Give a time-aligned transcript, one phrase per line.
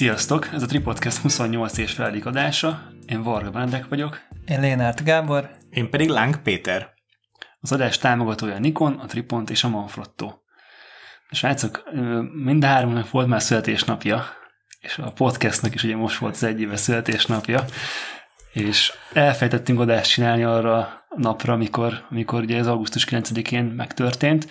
[0.00, 0.48] Sziasztok!
[0.52, 2.92] Ez a Tripodcast 28 és feledik adása.
[3.06, 4.20] Én Varga Benedek vagyok.
[4.46, 5.50] Én Lénárt Gábor.
[5.70, 6.94] Én pedig Láng Péter.
[7.60, 10.32] Az adás támogatója a Nikon, a Tripont és a Manfrotto.
[11.30, 11.82] Srácok,
[12.32, 14.24] mind a háromnak volt már születésnapja,
[14.80, 17.64] és a podcastnak is ugye most volt az egy éve születésnapja,
[18.52, 24.50] és elfejtettünk adást csinálni arra a napra, amikor, amikor ugye ez augusztus 9-én megtörtént,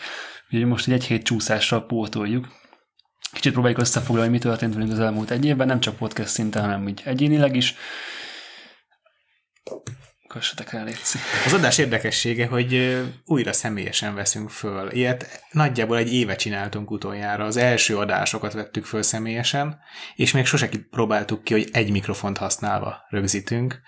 [0.51, 2.47] ugye most egy hét csúszásra pótoljuk,
[3.31, 6.83] Kicsit próbáljuk összefoglalni, mi történt velünk az elmúlt egy évben, nem csak podcast szinten, hanem
[6.85, 7.75] úgy egyénileg is.
[10.27, 11.17] Kössetek el, Léci.
[11.45, 14.91] Az adás érdekessége, hogy újra személyesen veszünk föl.
[14.91, 17.45] Ilyet nagyjából egy éve csináltunk utoljára.
[17.45, 19.79] Az első adásokat vettük föl személyesen,
[20.15, 23.81] és még sose próbáltuk ki, hogy egy mikrofont használva rögzítünk.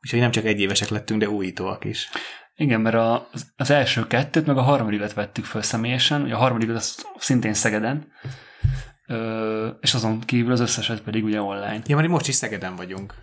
[0.00, 2.08] Úgyhogy nem csak egy évesek lettünk, de újítóak is.
[2.56, 6.22] Igen, mert a, az első kettőt, meg a harmadikat vettük föl személyesen.
[6.22, 8.12] Ugye a harmadikat az szintén Szegeden,
[9.80, 11.82] és azon kívül az összeset pedig ugye online.
[11.86, 13.14] Ja, mert most is Szegeden vagyunk.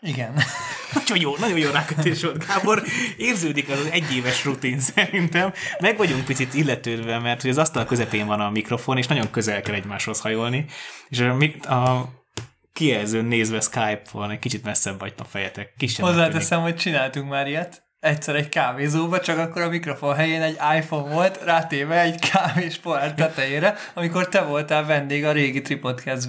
[0.00, 0.32] Igen.
[0.94, 2.82] nagyon jó, nagyon jó rákötés volt, Gábor.
[3.16, 5.52] Érződik az, az egyéves rutin szerintem.
[5.80, 9.62] Meg vagyunk picit illetődve, mert hogy az asztal közepén van a mikrofon, és nagyon közel
[9.62, 10.64] kell egymáshoz hajolni.
[11.08, 12.08] És a, a
[12.72, 15.74] kijelzőn nézve Skype-on egy kicsit messzebb vagytok fejetek.
[15.96, 21.14] Hozzáteszem, hogy csináltunk már ilyet egyszer egy kávézóba, csak akkor a mikrofon helyén egy iPhone
[21.14, 26.28] volt, rátéve egy kávés pohár tetejére, amikor te voltál vendég a régi tripodcast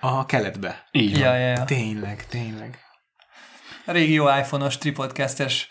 [0.00, 0.84] A keletbe.
[0.90, 1.64] Így ja, ja, ja.
[1.64, 2.78] Tényleg, tényleg.
[3.86, 5.68] A régi jó iPhone-os tripodcastes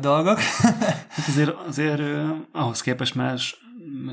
[0.00, 0.40] dolgok.
[1.14, 3.56] hát azért, azért uh, ahhoz képest más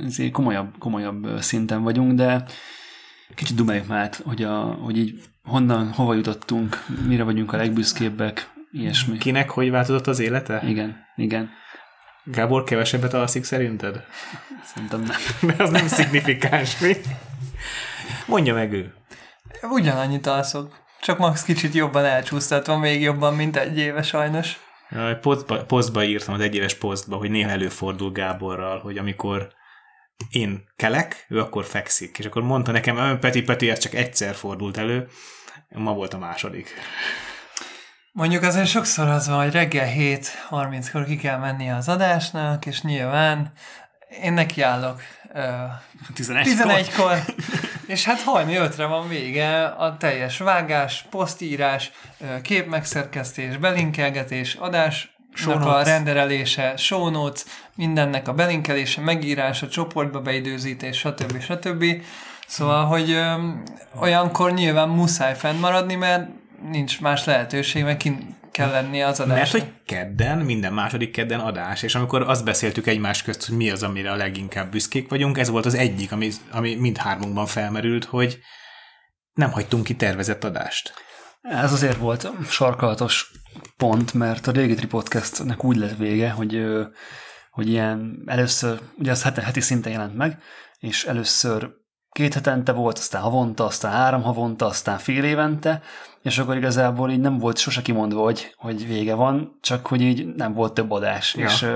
[0.05, 2.45] azért komolyabb, komolyabb szinten vagyunk, de
[3.35, 9.17] kicsit dumáljuk már hogy, a, hogy így honnan, hova jutottunk, mire vagyunk a legbüszkébbek, ilyesmi.
[9.17, 10.61] Kinek hogy változott az élete?
[10.65, 11.49] Igen, igen.
[12.23, 14.05] Gábor kevesebbet alszik szerinted?
[14.63, 15.17] Szerintem nem.
[15.57, 16.95] De az nem szignifikáns, mi?
[18.27, 18.93] Mondja meg ő.
[19.61, 20.83] Ugyanannyit alszok.
[21.01, 24.59] Csak max kicsit jobban elcsúsztatva, még jobban, mint egy éve sajnos.
[25.21, 29.53] Posztba, posztba írtam az egyéves posztba, hogy néha előfordul Gáborral, hogy amikor
[30.29, 32.19] én kelek, ő akkor fekszik.
[32.19, 35.07] És akkor mondta nekem, Peti, Peti, ez csak egyszer fordult elő,
[35.69, 36.73] ma volt a második.
[38.17, 43.51] Mondjuk azért sokszor az van, hogy reggel 7.30-kor ki kell menni az adásnak, és nyilván
[44.21, 45.01] én nekiállok
[45.33, 45.41] uh,
[46.15, 47.35] 11-kor, 11-kor
[47.87, 51.91] és hát hajni 5-re van vége a teljes vágás, posztírás,
[52.41, 55.15] képmegszerkesztés, belinkelgetés, adás
[55.45, 57.43] a renderelése, show notes,
[57.75, 61.41] mindennek a belinkelése, megírása, csoportba beidőzítés, stb.
[61.41, 61.85] stb.
[62.47, 63.49] Szóval, hogy ö,
[63.99, 66.29] olyankor nyilván muszáj fennmaradni, mert
[66.69, 69.37] nincs más lehetőség, mert kint kell lenni az adás.
[69.37, 73.69] Mert hogy kedden, minden második kedden adás, és amikor azt beszéltük egymás közt, hogy mi
[73.69, 78.39] az, amire a leginkább büszkék vagyunk, ez volt az egyik, ami, ami mindhármunkban felmerült, hogy
[79.33, 80.93] nem hagytunk ki tervezett adást.
[81.41, 83.31] Ez azért volt sarkalatos
[83.77, 86.65] pont, mert a régi Podcastnek úgy lett vége, hogy,
[87.49, 90.37] hogy ilyen először, ugye az heti, heti szinten jelent meg,
[90.79, 91.69] és először
[92.15, 95.81] két hetente volt, aztán havonta, aztán három havonta, aztán fél évente,
[96.21, 100.35] és akkor igazából így nem volt sose kimondva, hogy, hogy vége van, csak hogy így
[100.35, 101.35] nem volt több adás.
[101.35, 101.45] Ja.
[101.45, 101.67] És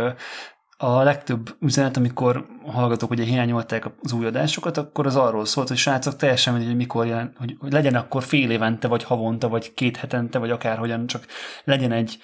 [0.78, 5.68] a legtöbb üzenet, amikor a hallgatók ugye hiányolták az új adásokat, akkor az arról szólt,
[5.68, 9.50] hogy srácok, teljesen mindegy, hogy mikor jelen, hogy, hogy legyen akkor fél évente, vagy havonta,
[9.50, 11.26] vagy két hetente, vagy akárhogyan, csak
[11.64, 12.18] legyen egy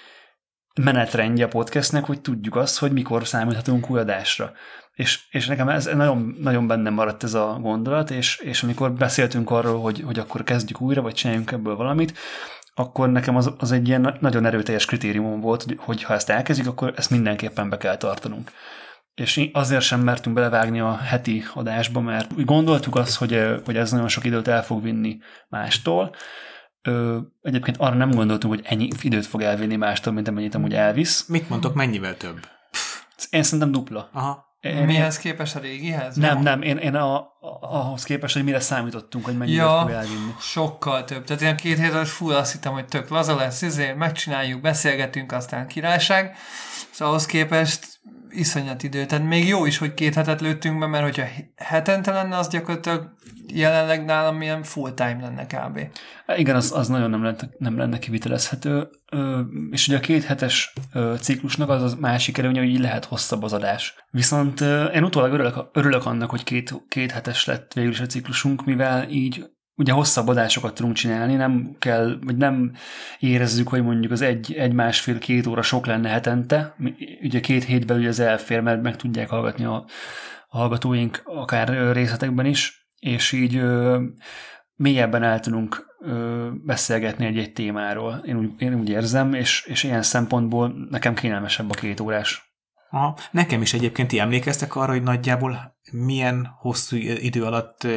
[0.82, 4.52] menetrendje a podcastnek, hogy tudjuk azt, hogy mikor számíthatunk új adásra.
[4.96, 9.52] És, és nekem ez nagyon, nagyon bennem maradt ez a gondolat, és, és amikor beszéltünk
[9.52, 12.18] arról, hogy, hogy akkor kezdjük újra, vagy csináljunk ebből valamit,
[12.74, 16.68] akkor nekem az, az egy ilyen nagyon erőteljes kritériumom volt, hogy, hogy ha ezt elkezdjük,
[16.68, 18.52] akkor ezt mindenképpen be kell tartanunk.
[19.16, 23.92] És azért sem mertünk belevágni a heti adásba, mert úgy gondoltuk azt, hogy, hogy ez
[23.92, 25.18] nagyon sok időt el fog vinni
[25.50, 26.16] mástól.
[26.82, 31.26] Ö, egyébként arra nem gondoltunk, hogy ennyi időt fog elvinni mástól, mint amennyit amúgy elvisz.
[31.28, 32.40] Mit mondtok, mennyivel több?
[33.30, 34.10] Én szerintem dupla.
[34.12, 34.55] Aha.
[34.66, 36.16] Én, Mihez képest a régihez?
[36.16, 40.34] Nem, nem, én, én a, ahhoz képest, hogy mire számítottunk, hogy mennyire ja, fog elvinni.
[40.40, 41.24] sokkal több.
[41.24, 45.68] Tehát ilyen két hétes full azt hittem, hogy tök laza lesz, ezért megcsináljuk, beszélgetünk, aztán
[45.68, 46.36] királyság.
[46.92, 48.00] Szóval ahhoz képest
[48.30, 49.06] iszonyat idő.
[49.06, 51.26] Tehát még jó is, hogy két hetet lőttünk be, mert hogyha
[51.56, 53.14] hetente lenne, az gyakorlatilag
[53.48, 55.80] jelenleg nálam ilyen full time lenne kb.
[56.38, 58.90] Igen, az, az nagyon nem lenne, nem lenne kivitelezhető.
[59.72, 60.74] És ugye a két hetes
[61.20, 63.96] ciklusnak az a másik előnye, hogy így lehet hosszabb az adás.
[64.12, 64.62] Viszont
[64.94, 69.10] én utólag örülök, örülök annak, hogy két, két hetes lett végül is a ciklusunk, mivel
[69.10, 69.46] így
[69.76, 72.74] ugye hosszabb adásokat tudunk csinálni, nem kell, vagy nem
[73.20, 76.76] érezzük, hogy mondjuk az egy, egy másfél, két óra sok lenne hetente,
[77.22, 79.86] ugye két hétben ugye az elfér, mert meg tudják hallgatni a,
[80.48, 83.62] a hallgatóink akár részletekben is, és így
[84.76, 88.22] mélyebben el tudunk ö, beszélgetni egy-egy témáról.
[88.26, 92.55] Én úgy, én úgy érzem, és, és ilyen szempontból nekem kényelmesebb a két órás.
[92.96, 93.18] Aha.
[93.32, 97.88] Nekem is egyébként ti emlékeztek arra, hogy nagyjából milyen hosszú idő alatt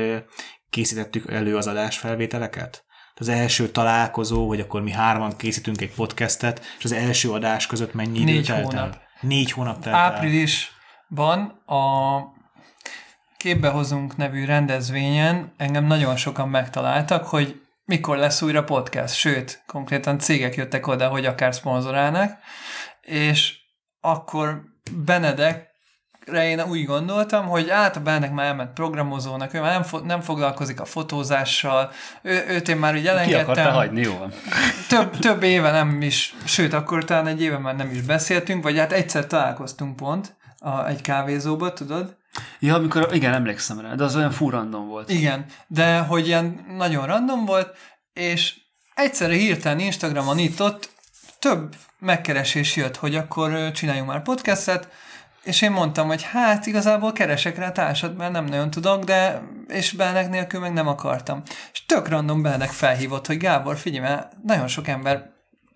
[0.70, 2.84] készítettük elő az adásfelvételeket?
[3.14, 7.94] Az első találkozó, hogy akkor mi hárman készítünk egy podcastet, és az első adás között
[7.94, 8.94] mennyi idő Négy telt hónap.
[8.94, 9.02] el?
[9.20, 10.02] Négy hónap telt el.
[10.02, 12.36] Áprilisban a
[13.36, 20.18] Képbe hozunk nevű rendezvényen engem nagyon sokan megtaláltak, hogy mikor lesz újra podcast, sőt, konkrétan
[20.18, 22.38] cégek jöttek oda, hogy akár szponzorálnak,
[23.00, 23.66] és
[24.00, 24.62] akkor
[25.04, 30.04] Benedekre én úgy gondoltam, hogy át a Benedek már elment programozónak, ő már nem, fo-
[30.04, 31.90] nem foglalkozik a fotózással,
[32.22, 34.32] ő, őt én már így Ki elengedtem hagyni, jó van.
[34.88, 38.78] több, több éve nem is, sőt, akkor talán egy éve már nem is beszéltünk, vagy
[38.78, 42.16] hát egyszer találkoztunk pont a, egy kávézóba, tudod?
[42.58, 45.10] Ja, amikor, igen, emlékszem rá, de az olyan fú random volt.
[45.10, 47.76] Igen, de hogy ilyen nagyon random volt,
[48.12, 48.56] és
[48.94, 50.90] egyszerre hirtelen Instagramon itt ott
[51.38, 54.88] több megkeresés jött, hogy akkor csináljunk már podcastet,
[55.42, 59.92] és én mondtam, hogy hát igazából keresek rá társat, mert nem nagyon tudok, de és
[59.92, 61.42] Belnek nélkül meg nem akartam.
[61.72, 65.30] És tök random Belnek felhívott, hogy Gábor, figyelj, mert nagyon sok ember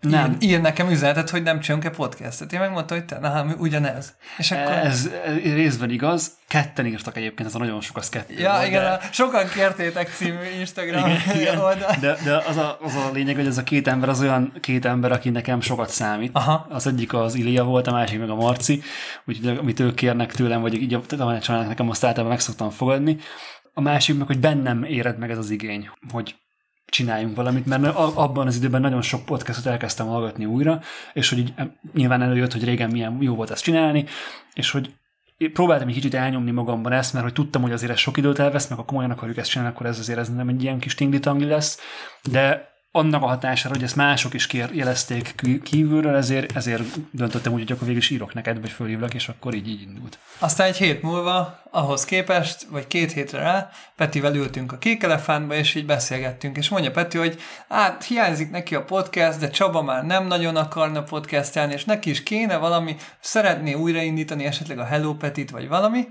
[0.09, 0.37] Nem.
[0.39, 2.53] Ír, ír nekem üzenetet, hogy nem csinálunk-e podcastet.
[2.53, 4.15] Én megmondtam, hogy te, na, hát ugyanez.
[4.37, 4.73] És akkor...
[4.73, 8.67] Ez, ez részben igaz, ketten írtak egyébként, ez a nagyon sok, az kettő Ja, volt,
[8.67, 11.95] igen, de, sokan kértétek című Instagram igen, igen, oldal.
[11.99, 14.85] de, de az, a, az a lényeg, hogy ez a két ember az olyan két
[14.85, 16.29] ember, aki nekem sokat számít.
[16.33, 16.67] Aha.
[16.69, 18.81] Az egyik az Ilia volt, a másik meg a Marci,
[19.25, 23.17] úgyhogy amit ők kérnek tőlem, vagy így a tanácsolnak nekem, azt általában meg szoktam fogadni.
[23.73, 26.35] A másik meg, hogy bennem éred meg ez az igény, hogy
[26.93, 30.81] csináljunk valamit, mert abban az időben nagyon sok podcastot elkezdtem hallgatni újra,
[31.13, 31.53] és hogy így
[31.93, 34.05] nyilván előjött, hogy régen milyen jó volt ezt csinálni,
[34.53, 34.93] és hogy
[35.53, 38.67] próbáltam egy kicsit elnyomni magamban ezt, mert hogy tudtam, hogy azért ez sok időt elvesz,
[38.67, 41.19] meg ha komolyan akarjuk ezt csinálni, akkor ez azért ez nem egy ilyen kis tingli
[41.45, 41.79] lesz,
[42.31, 47.53] de annak a hatására, hogy ezt mások is kér, jelezték kí- kívülről, ezért, ezért döntöttem
[47.53, 50.17] úgy, hogy akkor végül is írok neked, vagy fölhívlak, és akkor így, így indult.
[50.39, 55.55] Aztán egy hét múlva, ahhoz képest, vagy két hétre rá, Petivel ültünk a kék elefántba,
[55.55, 60.03] és így beszélgettünk, és mondja Peti, hogy hát hiányzik neki a podcast, de Csaba már
[60.05, 65.49] nem nagyon akarna podcastelni, és neki is kéne valami, szeretné újraindítani esetleg a Hello Petit,
[65.49, 66.07] vagy valami,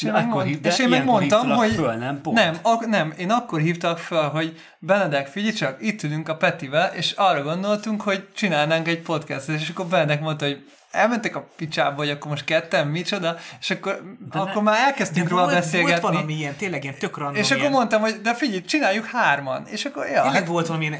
[0.00, 2.20] és én, akkor mond, hív- de és én megmondtam, hogy föl, nem?
[2.20, 2.36] Pont.
[2.36, 6.90] nem, ak- nem, én akkor hívtak fel, hogy Benedek, figyelj csak, itt ülünk a Petivel,
[6.94, 11.96] és arra gondoltunk, hogy csinálnánk egy podcastot, és akkor Benedek mondta, hogy elmentek a picsába,
[11.96, 14.02] hogy akkor most ketten, micsoda, és akkor,
[14.32, 16.00] De akkor ne- már elkezdtünk róla volt, beszélgetni.
[16.00, 19.04] volt valami ilyen, tényleg ilyen tök random, és akkor ilyen, mondtam, hogy de figyelj, csináljuk
[19.06, 19.66] hárman.
[19.66, 20.98] És akkor, ja, tényleg volt valami ilyen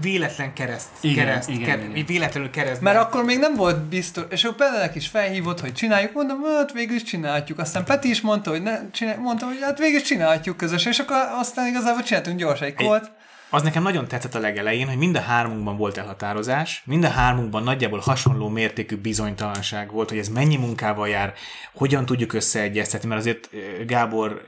[0.00, 2.06] véletlen kereszt, Igen, kereszt, igen, kereszt igen.
[2.06, 2.80] véletlenül kereszt.
[2.80, 6.72] mert akkor még nem volt biztos, és akkor Benedek is felhívott, hogy csináljuk, mondom, hát
[6.72, 7.58] végül is csinálhatjuk.
[7.58, 10.98] Aztán Peti is mondta, hogy ne, csinál, mondtam, hogy hát végül is csinálhatjuk közösen, és
[10.98, 13.10] akkor aztán igazából csináltunk gyorsan egy kolt.
[13.50, 17.62] Az nekem nagyon tetszett a legelején, hogy mind a hármunkban volt elhatározás, mind a hármunkban
[17.62, 21.32] nagyjából hasonló mértékű bizonytalanság volt, hogy ez mennyi munkával jár,
[21.74, 24.44] hogyan tudjuk összeegyeztetni, mert azért ö, Gábor,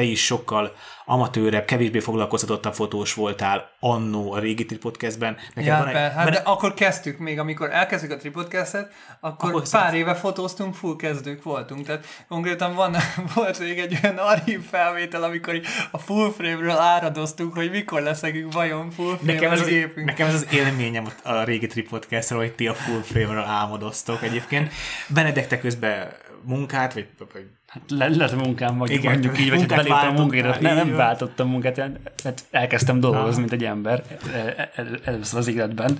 [0.00, 0.72] te is sokkal
[1.04, 5.36] amatőrebb, kevésbé foglalkoztatottabb fotós voltál annó a régi Trip podcastben.
[5.54, 8.92] Neked Ja, van egy- per, hát van de akkor kezdtük még, amikor elkezdtük a Tripodcast-et,
[9.20, 11.86] akkor, Akkor pár éve fotóztunk, full kezdők voltunk.
[11.86, 12.96] Tehát konkrétan van,
[13.34, 18.90] volt még egy olyan archív felvétel, amikor a full frame-ről áradoztunk, hogy mikor leszek vajon
[18.90, 20.06] full frame Nekem ez, az, gépünk.
[20.06, 24.72] nekem ez az élményem a- régi Trip podcastról, hogy ti a full frame-ről álmodoztok egyébként.
[25.08, 26.08] Benedek, te közben
[26.44, 30.56] munkát, vagy, vagy Hát le, lett munkám, vagy Igen, mondjuk így, vagy beléptem a munkára,
[30.60, 31.78] nem, nem váltottam munkát,
[32.24, 35.98] hát elkezdtem dolgozni, mint egy ember el, el, először az életben.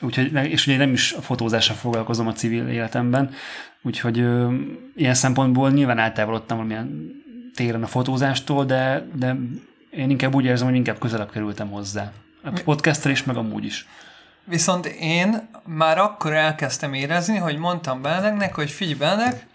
[0.00, 3.34] Úgyhogy, és ugye nem is a fotózással foglalkozom a civil életemben,
[3.82, 4.54] úgyhogy ö,
[4.96, 7.10] ilyen szempontból nyilván eltávolodtam valamilyen
[7.54, 9.36] téren a fotózástól, de, de
[9.90, 12.12] én inkább úgy érzem, hogy inkább közelebb kerültem hozzá.
[12.44, 13.86] A podcasttel is, meg amúgy is.
[14.44, 19.46] Viszont én már akkor elkezdtem érezni, hogy mondtam Benedeknek, hogy figyelj Benedek,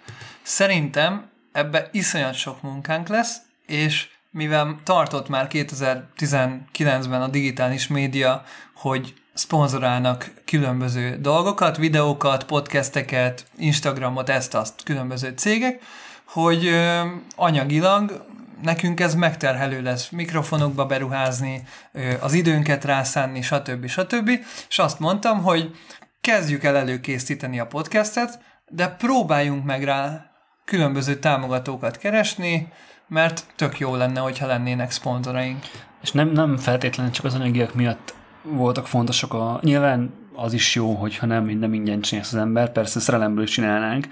[0.51, 8.43] szerintem ebbe iszonyat sok munkánk lesz, és mivel tartott már 2019-ben a digitális média,
[8.75, 15.81] hogy szponzorálnak különböző dolgokat, videókat, podcasteket, Instagramot, ezt-azt különböző cégek,
[16.25, 17.01] hogy ö,
[17.36, 18.25] anyagilag
[18.62, 23.88] nekünk ez megterhelő lesz mikrofonokba beruházni, ö, az időnket rászánni, stb.
[23.88, 24.29] stb.
[24.70, 25.75] És azt mondtam, hogy
[26.22, 30.31] kezdjük el előkészíteni a podcastet, de próbáljunk meg rá
[30.72, 32.68] különböző támogatókat keresni,
[33.08, 35.63] mert tök jó lenne, hogyha lennének szponzoraink.
[36.01, 38.13] És nem, nem feltétlenül csak az anyagiak miatt
[38.44, 39.34] voltak fontosak.
[39.34, 43.51] A, nyilván az is jó, hogyha nem minden ingyen csinálsz az ember, persze szerelemből is
[43.51, 44.08] csinálnánk,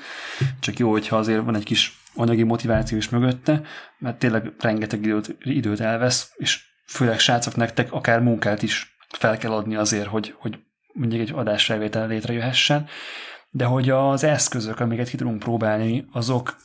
[0.60, 3.62] csak jó, hogyha azért van egy kis anyagi motiváció is mögötte,
[3.98, 9.52] mert tényleg rengeteg időt, időt elvesz, és főleg srácok nektek akár munkát is fel kell
[9.52, 10.60] adni azért, hogy, hogy
[10.94, 12.88] mondjuk egy adásfelvétel létrejöhessen,
[13.50, 16.56] de hogy az eszközök, amiket ki tudunk próbálni, azok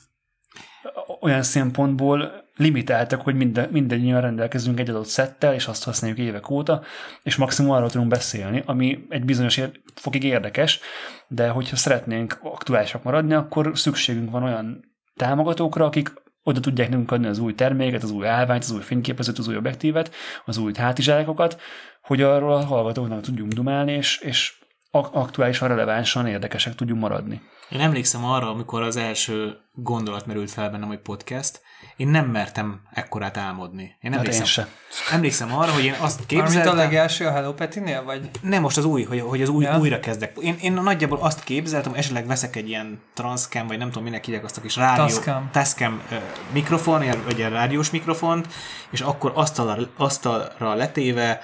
[1.21, 6.83] olyan szempontból limitáltak, hogy minden, mindannyian rendelkezünk egy adott szettel, és azt használjuk évek óta,
[7.23, 10.81] és maximum arról tudunk beszélni, ami egy bizonyos ér- fokig érdekes,
[11.29, 16.13] de hogyha szeretnénk aktuálisak maradni, akkor szükségünk van olyan támogatókra, akik
[16.43, 19.57] oda tudják nekünk adni az új terméket, az új állványt, az új fényképezőt, az új
[19.57, 20.15] objektívet,
[20.45, 21.61] az új hátizsákokat,
[22.03, 24.64] hogy arról a hallgatóknak tudjunk dumálni, és, és
[24.95, 27.41] aktuálisan, relevánsan érdekesek tudjunk maradni.
[27.69, 31.61] Én emlékszem arra, amikor az első gondolat merült fel bennem, hogy podcast,
[31.97, 33.97] én nem mertem ekkorát álmodni.
[34.01, 34.69] Én Hát emlékszem, én se.
[35.13, 36.73] emlékszem arra, hogy én azt Mármint képzeltem...
[36.73, 38.31] a legelső a Hello Petinél, vagy?
[38.41, 39.79] Nem most az új, hogy, hogy az új, Ja.
[39.79, 40.37] újra kezdek.
[40.41, 44.25] Én, én nagyjából azt képzeltem, hogy esetleg veszek egy ilyen Transcam, vagy nem tudom, minek
[44.25, 45.05] hívják azt a kis rádió.
[45.05, 45.49] Tascam.
[45.53, 46.19] Tascam uh,
[46.53, 48.49] mikrofon, vagy ilyen rádiós mikrofont,
[48.91, 51.41] és akkor asztalra, asztalra letéve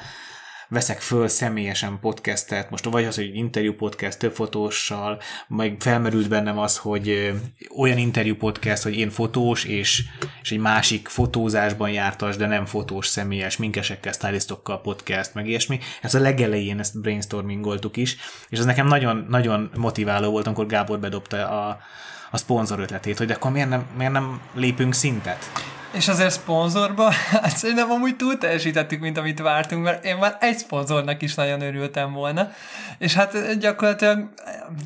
[0.70, 6.58] veszek föl személyesen podcastet, most vagy az, hogy interjú podcast több fotóssal, meg felmerült bennem
[6.58, 7.32] az, hogy
[7.76, 10.02] olyan interjú podcast, hogy én fotós, és,
[10.42, 15.78] és egy másik fotózásban jártas, de nem fotós személyes, minkesekkel, stylistokkal podcast, meg ilyesmi.
[16.02, 18.16] Ez a legelején ezt brainstormingoltuk is,
[18.48, 21.78] és ez nekem nagyon, nagyon motiváló volt, amikor Gábor bedobta a,
[22.30, 25.50] a szponzor ötletét, hogy de akkor miért nem, miért nem lépünk szintet?
[25.92, 27.10] És azért szponzorba,
[27.42, 31.60] hát szerintem amúgy túl teljesítettük, mint amit vártunk, mert én már egy szponzornak is nagyon
[31.60, 32.50] örültem volna.
[32.98, 34.28] És hát gyakorlatilag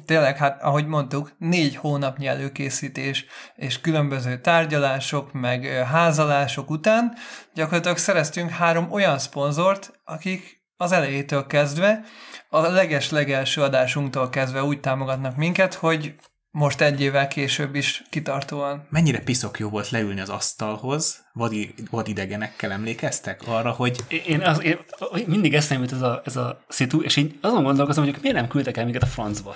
[0.06, 3.24] tényleg, hát ahogy mondtuk, négy hónapnyi előkészítés
[3.56, 7.14] és különböző tárgyalások, meg házalások után
[7.54, 12.00] gyakorlatilag szereztünk három olyan szponzort, akik az elejétől kezdve,
[12.48, 16.14] a leges-legelső adásunktól kezdve úgy támogatnak minket, hogy
[16.54, 22.72] most egy évvel később is kitartóan Mennyire piszok jó volt leülni az asztalhoz, vadi, vadidegenekkel
[22.72, 23.96] emlékeztek arra, hogy
[24.26, 24.78] Én, az, én
[25.26, 28.48] mindig eszembe jut ez a, ez a szitu, és így azon gondolkozom, hogy miért nem
[28.48, 29.54] küldtek el minket a francba.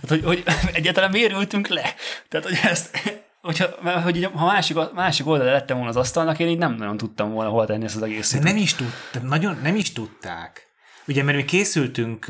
[0.00, 0.42] Tehát, hogy, hogy
[0.78, 1.94] egyáltalán miért ültünk le?
[2.28, 2.98] Tehát, hogy ezt,
[3.40, 6.74] hogyha, mert, hogy így, ha másik, másik oldalra lettem volna az asztalnak, én így nem
[6.74, 8.92] nagyon tudtam volna hol tenni ezt az egész de nem is, tud,
[9.22, 10.68] nagyon nem is tudták.
[11.06, 12.26] Ugye, mert mi készültünk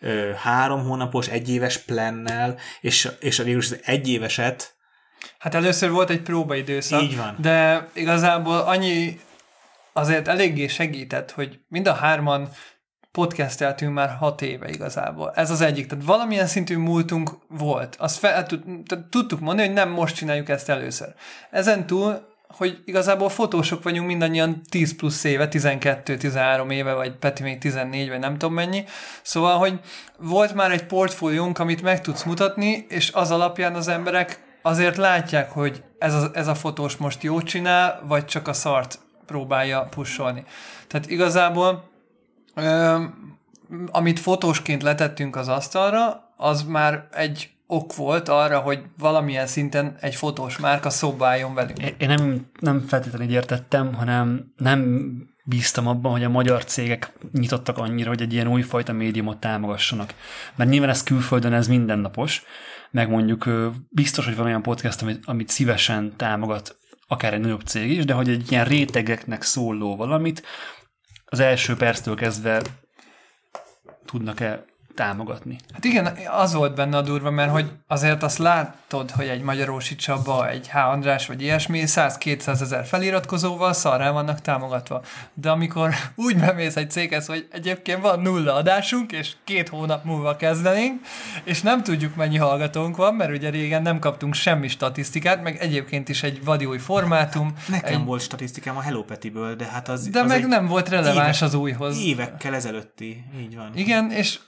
[0.00, 4.74] ö, három hónapos, egyéves plennel, és, és a végül az egyéveset
[5.38, 7.02] Hát először volt egy próbaidőszak.
[7.02, 7.36] Így van.
[7.38, 9.20] De igazából annyi
[9.92, 12.48] azért eléggé segített, hogy mind a hárman
[13.12, 15.32] podcasteltünk már hat éve igazából.
[15.34, 15.86] Ez az egyik.
[15.86, 17.96] Tehát valamilyen szintű múltunk volt.
[17.98, 18.46] Azt fel,
[18.86, 21.14] tehát tudtuk mondani, hogy nem most csináljuk ezt először.
[21.50, 27.58] Ezen túl, hogy igazából fotósok vagyunk mindannyian 10 plusz éve, 12-13 éve, vagy Peti még
[27.58, 28.84] 14, vagy nem tudom mennyi.
[29.22, 29.80] Szóval, hogy
[30.18, 35.50] volt már egy portfóliónk, amit meg tudsz mutatni, és az alapján az emberek azért látják,
[35.50, 40.44] hogy ez a, ez a fotós most jót csinál, vagy csak a szart próbálja pusolni.
[40.88, 41.90] Tehát igazából
[42.54, 43.02] ö,
[43.90, 50.14] amit fotósként letettünk az asztalra, az már egy ok volt arra, hogy valamilyen szinten egy
[50.14, 51.78] fotós márka szóba álljon velünk.
[51.78, 55.10] Én- nem, nem feltétlenül így értettem, hanem nem
[55.44, 60.14] bíztam abban, hogy a magyar cégek nyitottak annyira, hogy egy ilyen újfajta médiumot támogassanak.
[60.54, 62.42] Mert nyilván ez külföldön ez mindennapos,
[62.90, 63.48] meg mondjuk
[63.88, 68.12] biztos, hogy van olyan podcast, amit, amit szívesen támogat akár egy nagyobb cég is, de
[68.12, 70.42] hogy egy ilyen rétegeknek szóló valamit
[71.24, 72.62] az első perctől kezdve
[74.04, 74.64] tudnak-e
[75.00, 75.56] támogatni.
[75.72, 79.96] Hát igen, az volt benne a durva, mert hogy azért azt látod, hogy egy Magyarósi
[79.96, 80.76] Csaba, egy H.
[80.76, 85.02] András vagy ilyesmi 100-200 ezer feliratkozóval szarrá vannak támogatva.
[85.34, 90.36] De amikor úgy bemész egy céghez, hogy egyébként van nulla adásunk, és két hónap múlva
[90.36, 91.00] kezdenénk,
[91.44, 96.08] és nem tudjuk mennyi hallgatónk van, mert ugye régen nem kaptunk semmi statisztikát, meg egyébként
[96.08, 97.52] is egy vadi új formátum.
[97.68, 100.66] nekem egy, volt statisztikám a Hello Petiből, de hát az, de az meg egy nem
[100.66, 101.98] volt releváns éve- az újhoz.
[101.98, 103.70] évekkel ezelőtti, így van.
[103.74, 104.38] Igen, és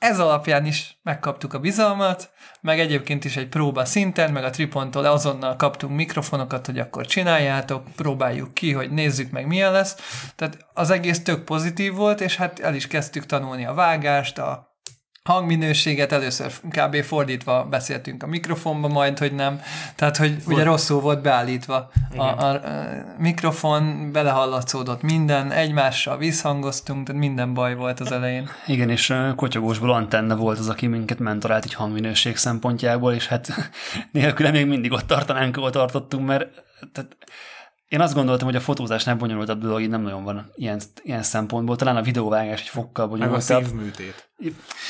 [0.00, 2.30] ez alapján is megkaptuk a bizalmat,
[2.60, 7.84] meg egyébként is egy próba szinten, meg a Triponttól azonnal kaptunk mikrofonokat, hogy akkor csináljátok,
[7.96, 9.96] próbáljuk ki, hogy nézzük meg milyen lesz.
[10.36, 14.69] Tehát az egész tök pozitív volt, és hát el is kezdtük tanulni a vágást, a
[15.30, 17.02] hangminőséget, először kb.
[17.02, 19.60] fordítva beszéltünk a mikrofonba, majd, hogy nem.
[19.94, 22.60] Tehát, hogy ugye rosszul volt beállítva a, a, a
[23.18, 28.50] mikrofon, belehallatszódott minden, egymással visszhangoztunk, tehát minden baj volt az elején.
[28.66, 33.48] Igen, és ö, kotyogósból antenna volt az, aki minket mentorált egy hangminőség szempontjából, és hát
[34.12, 36.46] nélküle még mindig ott tartanánk, ahol tartottunk, mert
[36.92, 37.16] tehát
[37.90, 41.76] én azt gondoltam, hogy a fotózásnál bonyolultabb dolog így nem nagyon van ilyen, ilyen szempontból.
[41.76, 43.48] Talán a videóvágás egy fokkal bonyolultabb.
[43.48, 44.30] Meg a szívműtét.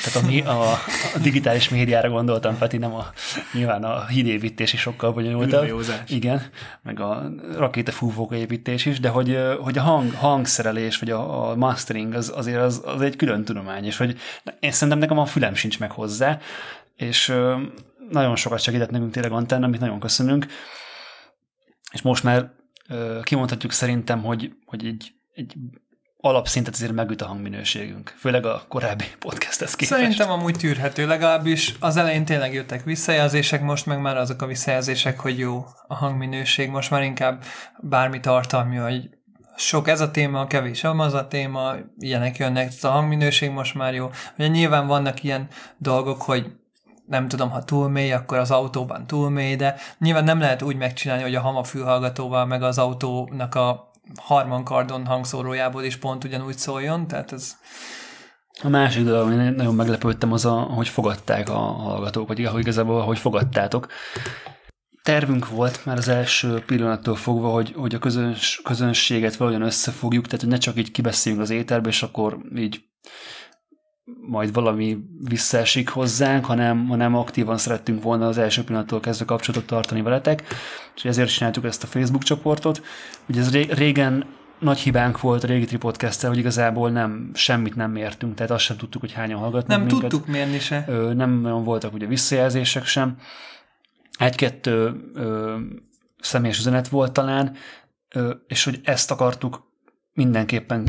[0.03, 0.71] Tehát a, a,
[1.15, 3.11] a, digitális médiára gondoltam, Peti, nem a,
[3.53, 5.83] nyilván a hídépítés is sokkal bonyolultabb.
[6.07, 6.41] Igen,
[6.81, 12.13] meg a rakétafúvók építés is, de hogy, hogy a hang, hangszerelés, vagy a, a mastering
[12.13, 14.17] az, azért az, az egy külön tudomány, és hogy
[14.59, 16.39] én szerintem nekem a fülem sincs meg hozzá,
[16.95, 17.33] és
[18.09, 20.45] nagyon sokat segített nekünk tényleg Antenna, amit nagyon köszönünk,
[21.91, 22.59] és most már
[23.23, 25.55] kimondhatjuk szerintem, hogy, hogy egy, egy
[26.17, 29.99] alapszintet azért megüt a hangminőségünk, főleg a korábbi podcasthez képest.
[29.99, 35.19] Szerintem amúgy tűrhető, legalábbis az elején tényleg jöttek visszajelzések, most meg már azok a visszajelzések,
[35.19, 37.43] hogy jó a hangminőség, most már inkább
[37.79, 39.09] bármi tartalmi, hogy
[39.55, 44.09] sok ez a téma, kevés az a téma, ilyenek jönnek, a hangminőség most már jó.
[44.37, 46.45] Ugye nyilván vannak ilyen dolgok, hogy
[47.11, 50.75] nem tudom, ha túl mély, akkor az autóban túl mély, de nyilván nem lehet úgy
[50.75, 56.57] megcsinálni, hogy a hama fülhallgatóval meg az autónak a harman kardon hangszórójából is pont ugyanúgy
[56.57, 57.55] szóljon, tehát ez...
[58.63, 63.01] A másik dolog, amit nagyon meglepődtem, az, a, hogy fogadták a hallgatók, vagy hogy igazából,
[63.01, 63.87] hogy fogadtátok.
[65.03, 70.41] Tervünk volt már az első pillanattól fogva, hogy, hogy a közöns, közönséget valahogyan összefogjuk, tehát
[70.41, 72.83] hogy ne csak így kibeszéljünk az éterbe, és akkor így
[74.21, 80.01] majd valami visszaesik hozzánk, hanem, hanem aktívan szerettünk volna az első pillanattól kezdve kapcsolatot tartani
[80.01, 80.43] veletek,
[80.95, 82.83] és ezért csináltuk ezt a Facebook csoportot.
[83.27, 84.25] Ugye ez régen
[84.59, 88.77] nagy hibánk volt a régi tripodcast hogy igazából nem, semmit nem mértünk, tehát azt sem
[88.77, 90.09] tudtuk, hogy hányan hallgatnak Nem minket.
[90.09, 90.85] tudtuk mérni se.
[90.87, 93.17] Ö, nem nagyon voltak ugye visszajelzések sem.
[94.17, 94.95] Egy-kettő
[96.19, 97.55] személyes üzenet volt talán,
[98.09, 99.69] ö, és hogy ezt akartuk
[100.13, 100.87] mindenképpen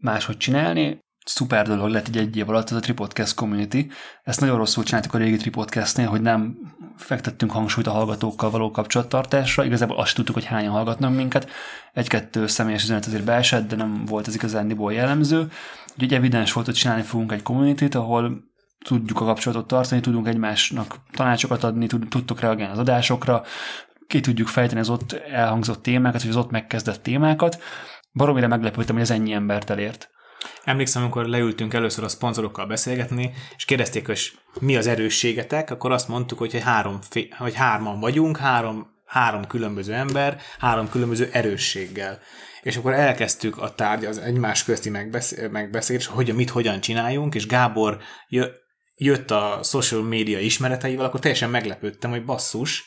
[0.00, 3.86] máshogy csinálni, szuper dolog lett egy egy év alatt, ez a Tripodcast community.
[4.22, 6.56] Ezt nagyon rosszul csináltuk a régi Tripodcastnél, hogy nem
[6.96, 9.64] fektettünk hangsúlyt a hallgatókkal való kapcsolattartásra.
[9.64, 11.50] Igazából azt tudtuk, hogy hányan hallgatnak minket.
[11.92, 15.48] Egy-kettő személyes üzenet azért beesett, de nem volt ez igazándiból jellemző.
[15.92, 18.50] Úgyhogy evidens volt, hogy csinálni fogunk egy community ahol
[18.84, 23.42] tudjuk a kapcsolatot tartani, tudunk egymásnak tanácsokat adni, tudtok reagálni az adásokra,
[24.06, 27.62] ki tudjuk fejteni az ott elhangzott témákat, vagy az ott megkezdett témákat.
[28.12, 30.10] Baromira meglepődtem, hogy ez ennyi embert elért.
[30.64, 36.08] Emlékszem, amikor leültünk először a szponzorokkal beszélgetni, és kérdezték, hogy mi az erősségetek, akkor azt
[36.08, 36.98] mondtuk, hogy három,
[37.38, 42.18] hogy hárman vagyunk, három, három különböző ember, három különböző erősséggel.
[42.62, 47.46] És akkor elkezdtük a tárgy, az egymás közti megbeszél, megbeszélés, hogy mit hogyan csináljunk, és
[47.46, 47.98] Gábor
[48.96, 52.84] jött a social media ismereteivel, akkor teljesen meglepődtem, hogy basszus,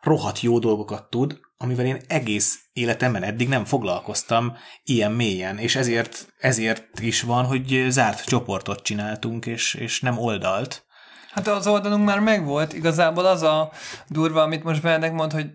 [0.00, 6.32] rohadt jó dolgokat tud, amivel én egész életemben eddig nem foglalkoztam ilyen mélyen, és ezért,
[6.38, 10.84] ezért is van, hogy zárt csoportot csináltunk, és, és nem oldalt.
[11.30, 13.70] Hát az oldalunk már megvolt, igazából az a
[14.08, 15.46] durva, amit most Benedek mond, hogy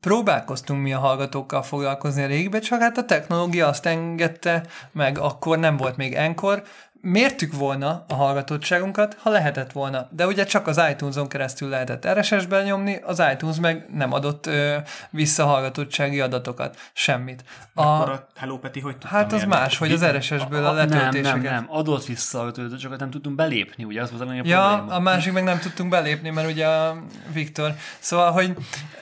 [0.00, 5.58] próbálkoztunk mi a hallgatókkal foglalkozni a régibe, csak hát a technológia azt engedte, meg akkor
[5.58, 6.62] nem volt még enkor,
[7.02, 10.08] mértük volna a hallgatottságunkat, ha lehetett volna.
[10.10, 14.76] De ugye csak az iTunes-on keresztül lehetett RSS-ben nyomni, az iTunes meg nem adott ö,
[15.10, 17.44] visszahallgatottsági adatokat, semmit.
[17.74, 21.22] A, Akkor a Hello Peti hogy Hát az más, hogy az RSS-ből a, a letöltéseket.
[21.22, 24.94] Nem, nem, nem, adott visszahallgatottságokat nem tudtunk belépni, ugye az volt a a Ja, probléma.
[24.94, 26.96] a másik meg nem tudtunk belépni, mert ugye a
[27.32, 27.74] Viktor.
[27.98, 28.56] Szóval, hogy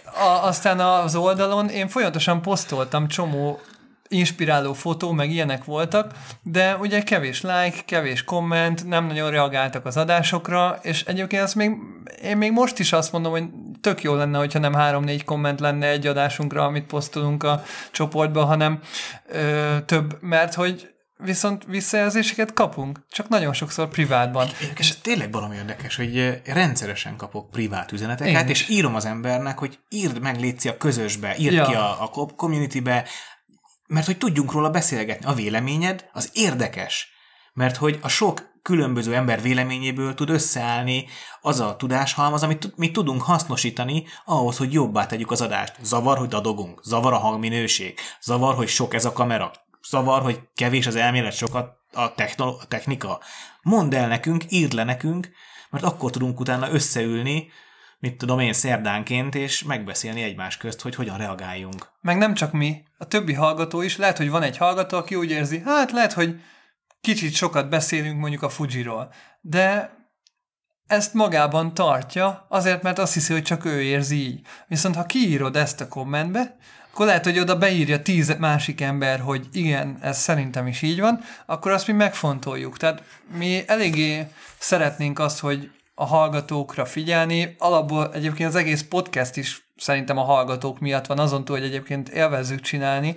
[0.04, 3.60] a, aztán az oldalon én folyamatosan posztoltam csomó
[4.10, 9.96] inspiráló fotó, meg ilyenek voltak, de ugye kevés like, kevés komment, nem nagyon reagáltak az
[9.96, 11.76] adásokra, és egyébként azt még,
[12.22, 13.44] én még most is azt mondom, hogy
[13.80, 18.80] tök jó lenne, hogyha nem három-négy komment lenne egy adásunkra, amit posztolunk a csoportba, hanem
[19.28, 20.90] ö, több, mert hogy
[21.22, 24.48] viszont visszajelzéseket kapunk, csak nagyon sokszor privátban.
[24.76, 29.78] És tényleg valami érdekes, hogy rendszeresen kapok privát üzeneteket, Én és írom az embernek, hogy
[29.88, 31.64] írd meg, létszi a közösbe, írd ja.
[31.64, 33.04] ki a, a communitybe,
[33.90, 35.26] mert hogy tudjunk róla beszélgetni.
[35.26, 37.08] A véleményed az érdekes,
[37.52, 41.06] mert hogy a sok különböző ember véleményéből tud összeállni
[41.40, 45.74] az a tudáshalmaz, amit mi tudunk hasznosítani ahhoz, hogy jobbá tegyük az adást.
[45.82, 49.52] Zavar, hogy dadogunk, zavar a hangminőség, zavar, hogy sok ez a kamera,
[49.88, 53.20] zavar, hogy kevés az elmélet, sokat a, technolo- a technika.
[53.62, 55.30] Mondd el nekünk, írd le nekünk,
[55.70, 57.50] mert akkor tudunk utána összeülni,
[58.00, 61.88] mit tudom én, szerdánként, és megbeszélni egymás közt, hogy hogyan reagáljunk.
[62.00, 65.30] Meg nem csak mi, a többi hallgató is, lehet, hogy van egy hallgató, aki úgy
[65.30, 66.40] érzi, hát lehet, hogy
[67.00, 69.98] kicsit sokat beszélünk mondjuk a Fujiról, de
[70.86, 74.40] ezt magában tartja, azért, mert azt hiszi, hogy csak ő érzi így.
[74.68, 76.56] Viszont ha kiírod ezt a kommentbe,
[76.92, 81.20] akkor lehet, hogy oda beírja tíz másik ember, hogy igen, ez szerintem is így van,
[81.46, 82.76] akkor azt mi megfontoljuk.
[82.76, 83.02] Tehát
[83.36, 84.26] mi eléggé
[84.58, 87.54] szeretnénk azt, hogy a hallgatókra figyelni.
[87.58, 92.08] Alapból egyébként az egész podcast is szerintem a hallgatók miatt van, azon túl, hogy egyébként
[92.08, 93.16] élvezzük csinálni,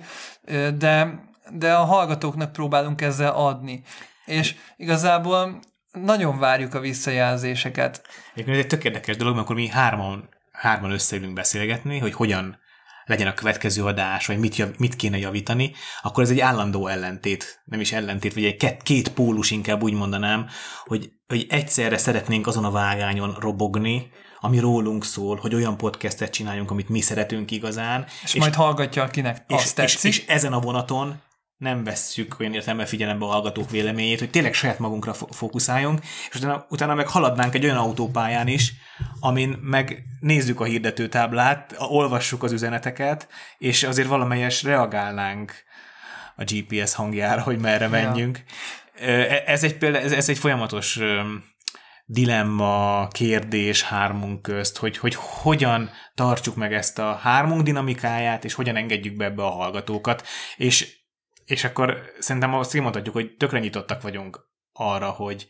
[0.78, 3.82] de, de a hallgatóknak próbálunk ezzel adni.
[4.24, 5.60] És igazából
[5.92, 8.02] nagyon várjuk a visszajelzéseket.
[8.32, 12.58] Egyébként ez egy tök érdekes dolog, mert akkor mi hárman, hárman összeülünk beszélgetni, hogy hogyan
[13.04, 17.62] legyen a következő adás, vagy mit, jav, mit kéne javítani, akkor ez egy állandó ellentét,
[17.64, 20.46] nem is ellentét, vagy egy két, két pólus inkább úgy mondanám,
[20.84, 26.70] hogy, hogy egyszerre szeretnénk azon a vágányon robogni, ami rólunk szól, hogy olyan podcastet csináljunk,
[26.70, 28.06] amit mi szeretünk igazán.
[28.22, 30.10] És, és majd hallgatja, akinek és, azt tetszik.
[30.10, 31.22] És, és ezen a vonaton
[31.56, 36.66] nem vesszük olyan értelme figyelembe a hallgatók véleményét, hogy tényleg saját magunkra fókuszáljunk, és utána,
[36.68, 38.72] utána meg haladnánk egy olyan autópályán is,
[39.20, 45.52] amin meg nézzük a hirdetőtáblát, olvassuk az üzeneteket, és azért valamelyes reagálnánk
[46.36, 48.42] a GPS hangjára, hogy merre menjünk.
[48.96, 49.26] Ja.
[49.46, 51.00] Ez egy, példa, ez, ez egy folyamatos
[52.06, 58.76] dilemma, kérdés hármunk közt, hogy, hogy hogyan tartsuk meg ezt a hármunk dinamikáját, és hogyan
[58.76, 61.03] engedjük be ebbe a hallgatókat, és
[61.46, 65.48] és akkor szerintem azt kimondhatjuk, hogy tökre nyitottak vagyunk arra, hogy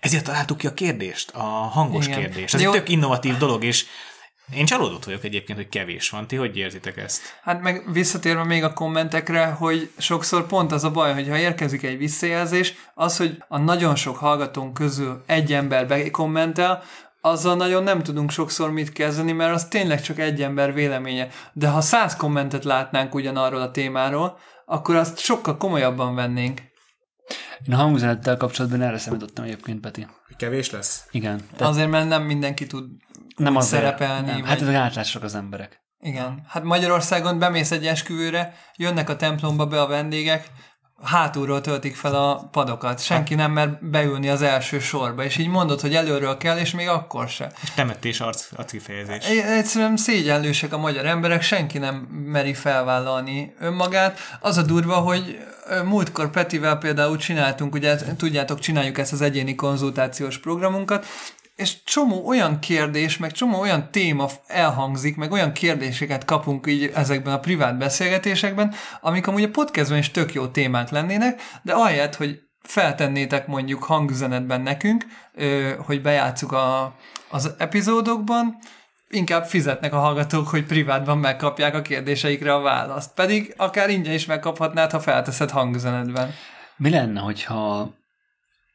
[0.00, 2.18] ezért találtuk ki a kérdést, a hangos Igen.
[2.18, 2.54] kérdést.
[2.54, 2.72] Ez Jó.
[2.72, 3.86] egy tök innovatív dolog, és
[4.54, 6.26] én csalódott vagyok egyébként, hogy kevés van.
[6.26, 7.20] Ti hogy érzitek ezt?
[7.42, 11.82] Hát meg visszatérve még a kommentekre, hogy sokszor pont az a baj, hogy ha érkezik
[11.82, 16.82] egy visszajelzés, az, hogy a nagyon sok hallgatónk közül egy ember bekommentel,
[17.20, 21.28] azzal nagyon nem tudunk sokszor mit kezdeni, mert az tényleg csak egy ember véleménye.
[21.52, 24.38] De ha száz kommentet látnánk ugyanarról a témáról,
[24.70, 26.60] akkor azt sokkal komolyabban vennénk.
[27.66, 30.06] Én a hangüzenettel kapcsolatban erre számítottam egyébként, Peti.
[30.26, 31.06] Hogy kevés lesz?
[31.10, 31.40] Igen.
[31.56, 32.84] Tehát azért, mert nem mindenki tud
[33.36, 34.30] nem az szerepelni.
[34.30, 34.44] Nem.
[34.44, 35.82] Hát ezek átlások az emberek.
[36.00, 36.42] Igen.
[36.48, 40.50] Hát Magyarországon bemész egy esküvőre, jönnek a templomba be a vendégek,
[41.02, 43.02] hátulról töltik fel a padokat.
[43.02, 46.88] Senki nem mer beülni az első sorba, és így mondod, hogy előről kell, és még
[46.88, 47.52] akkor se.
[47.62, 49.24] És temetés arc, arckifejezés.
[49.26, 51.94] Egyszerűen szégyenlősek a magyar emberek, senki nem
[52.26, 54.18] meri felvállalni önmagát.
[54.40, 55.38] Az a durva, hogy
[55.84, 61.06] múltkor Petivel például csináltunk, ugye tudjátok, csináljuk ezt az egyéni konzultációs programunkat,
[61.58, 67.34] és csomó olyan kérdés, meg csomó olyan téma elhangzik, meg olyan kérdéseket kapunk így ezekben
[67.34, 72.38] a privát beszélgetésekben, amik amúgy a podcastben is tök jó témák lennének, de ahelyett, hogy
[72.62, 75.06] feltennétek mondjuk hangüzenetben nekünk,
[75.78, 76.94] hogy bejátszuk a,
[77.28, 78.58] az epizódokban,
[79.08, 83.14] inkább fizetnek a hallgatók, hogy privátban megkapják a kérdéseikre a választ.
[83.14, 86.34] Pedig akár ingyen is megkaphatnád, ha felteszed hangüzenetben.
[86.76, 87.90] Mi lenne, hogyha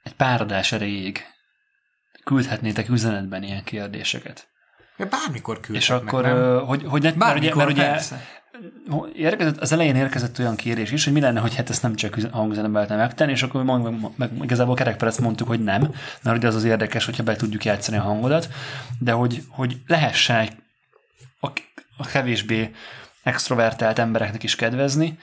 [0.03, 1.32] egy páradás erejéig
[2.23, 4.47] küldhetnétek üzenetben ilyen kérdéseket.
[4.97, 8.11] Ja, bármikor küldhet És akkor, meg, hogy, hogy ne, bármikor, mert ugye, mert
[8.87, 11.95] ugye érkezett, az elején érkezett olyan kérés is, hogy mi lenne, hogy hát ezt nem
[11.95, 16.37] csak hangüzenetben lehetne megtenni, és akkor mond, meg, meg, igazából kerekperec mondtuk, hogy nem, mert
[16.37, 18.49] ugye az az érdekes, hogyha be tudjuk játszani a hangodat,
[18.99, 20.47] de hogy, hogy lehessen
[21.39, 21.47] a,
[21.97, 22.71] a kevésbé
[23.23, 25.19] extrovertált embereknek is kedvezni,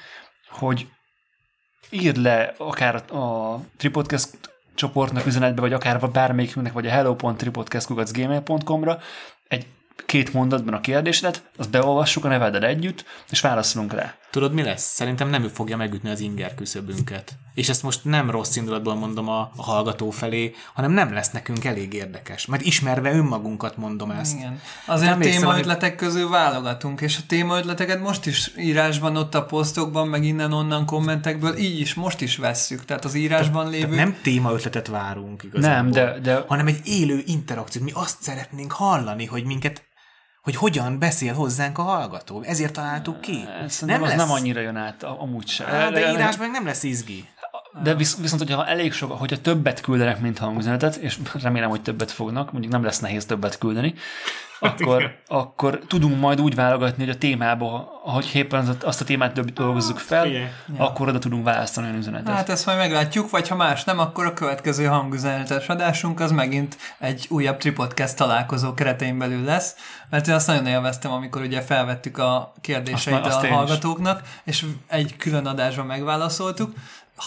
[0.48, 0.86] hogy
[1.90, 4.38] írd le akár a Tripodcast
[4.80, 8.98] csoportnak üzenetbe, vagy akár bármelyikünknek, vagy a hello.tripodcast.gmail.com-ra
[9.48, 9.66] egy
[10.06, 14.14] két mondatban a kérdésedet, azt beolvassuk a neveddel együtt, és válaszolunk rá.
[14.30, 14.82] Tudod, mi lesz?
[14.82, 17.32] Szerintem nem ő fogja megütni az inger küszöbünket.
[17.54, 21.64] És ezt most nem rossz indulatból mondom a, a hallgató felé, hanem nem lesz nekünk
[21.64, 22.46] elég érdekes.
[22.46, 24.36] Mert ismerve önmagunkat mondom ezt.
[24.36, 24.60] Igen.
[24.86, 30.86] Azért témaötletek közül válogatunk, és a témaötleteket most is írásban, ott a posztokban, meg innen-onnan
[30.86, 32.84] kommentekből, így is most is vesszük.
[32.84, 33.94] Tehát az írásban te, lévő...
[33.94, 35.82] nem témaötletet várunk igazából.
[35.82, 36.44] Nem, de, de...
[36.48, 37.84] Hanem egy élő interakciót.
[37.84, 39.88] Mi azt szeretnénk hallani, hogy minket
[40.42, 42.42] hogy hogyan beszél hozzánk a hallgató.
[42.42, 43.44] Ezért találtuk ki.
[43.80, 44.14] nem, lesz...
[44.14, 45.92] nem annyira jön át, amúgy sem.
[45.92, 47.28] De írás meg nem lesz izgi.
[47.82, 52.10] De visz, viszont, hogyha elég sok, hogyha többet küldenek, mint hangüzenetet, és remélem, hogy többet
[52.10, 53.94] fognak, mondjuk nem lesz nehéz többet küldeni,
[54.60, 59.98] akkor, akkor tudunk majd úgy válogatni, hogy a témába, ahogy éppen azt a témát dolgozzuk
[59.98, 60.50] fel, Igen.
[60.76, 62.34] akkor oda tudunk választani olyan üzenetet.
[62.34, 66.76] Hát ezt majd meglátjuk, vagy ha más nem, akkor a következő hangüzenetes adásunk az megint
[66.98, 69.74] egy újabb Tripodcast találkozó keretein belül lesz,
[70.10, 74.64] mert én azt nagyon élveztem, amikor ugye felvettük a kérdéseit azt, azt a hallgatóknak, és
[74.86, 76.72] egy külön adásban megválaszoltuk,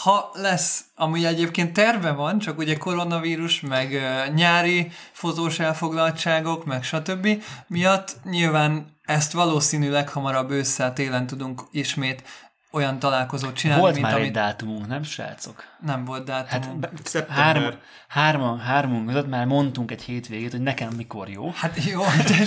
[0.02, 6.84] ha lesz, ami egyébként terve van, csak ugye koronavírus, meg uh, nyári fotós elfoglaltságok, meg
[6.84, 7.44] stb.
[7.68, 12.24] miatt nyilván ezt valószínűleg hamarabb ősszel, télen tudunk ismét
[12.72, 14.26] olyan találkozót csinálni, volt mint már amit...
[14.26, 15.64] egy dátumunk, nem srácok?
[15.80, 16.90] Nem volt dátumunk.
[17.14, 17.74] Hát, három,
[18.08, 21.52] hárman, hármunk között már mondtunk egy hétvégét, hogy nekem mikor jó.
[21.56, 22.46] Hát jó, de...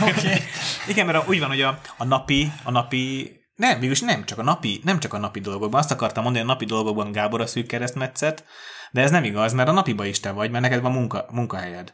[0.00, 0.40] okay.
[0.88, 4.42] Igen, mert úgy van, hogy a, a napi, a napi nem, végülis nem csak a
[4.42, 5.80] napi, nem csak a napi dolgokban.
[5.80, 8.44] Azt akartam mondani, hogy a napi dolgokban Gábor a szűk keresztmetszet,
[8.90, 11.92] de ez nem igaz, mert a napiba is te vagy, mert neked van munka, munkahelyed.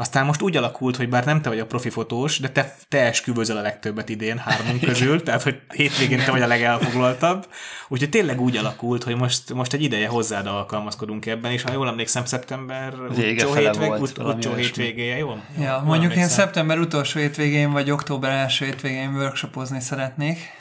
[0.00, 2.98] Aztán most úgy alakult, hogy bár nem te vagy a profi fotós, de te, te
[2.98, 7.46] esküvözöl a legtöbbet idén hármunk közül, tehát hogy hétvégén te vagy a legelfoglaltabb.
[7.88, 11.88] Úgyhogy tényleg úgy alakult, hogy most, most egy ideje hozzád alkalmazkodunk ebben, és ha jól
[11.88, 12.94] emlékszem, szeptember
[13.36, 14.62] fele hétvég, volt, ut, olyasmi.
[14.62, 15.36] hétvégéje, jó?
[15.60, 20.57] Ja, mondjuk én szeptember utolsó hétvégén vagy október első hétvégén workshopozni szeretnék.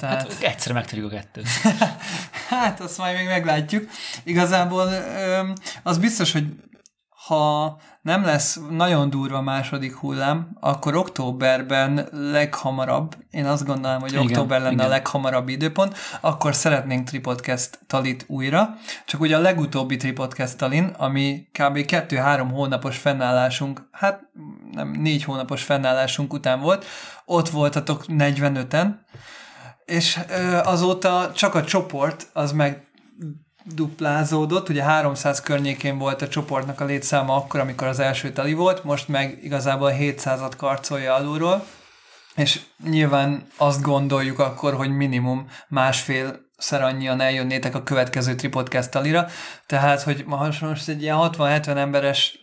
[0.00, 0.32] Tehát...
[0.32, 1.46] Hát egyszer megtörjük a kettőt.
[2.48, 3.88] Hát, azt majd még meglátjuk.
[4.24, 4.88] Igazából
[5.82, 6.44] az biztos, hogy
[7.26, 14.22] ha nem lesz nagyon durva második hullám, akkor októberben leghamarabb, én azt gondolom, hogy Igen,
[14.24, 14.86] október lenne igen.
[14.86, 21.48] a leghamarabb időpont, akkor szeretnénk Tripodcast talit újra, csak ugye a legutóbbi Tripodcast talin, ami
[21.52, 21.78] kb.
[21.78, 24.20] 2-3 hónapos fennállásunk, hát
[24.72, 26.84] nem, 4 hónapos fennállásunk után volt,
[27.24, 28.94] ott voltatok 45-en,
[29.90, 30.20] és
[30.64, 32.84] azóta csak a csoport az meg
[33.64, 38.84] duplázódott, ugye 300 környékén volt a csoportnak a létszáma akkor, amikor az első tali volt,
[38.84, 41.66] most meg igazából 700-at karcolja alulról,
[42.36, 49.26] és nyilván azt gondoljuk akkor, hogy minimum másfél szer annyian eljönnétek a következő Tripodcast talira,
[49.66, 52.38] tehát, hogy ma most egy ilyen 60-70 emberes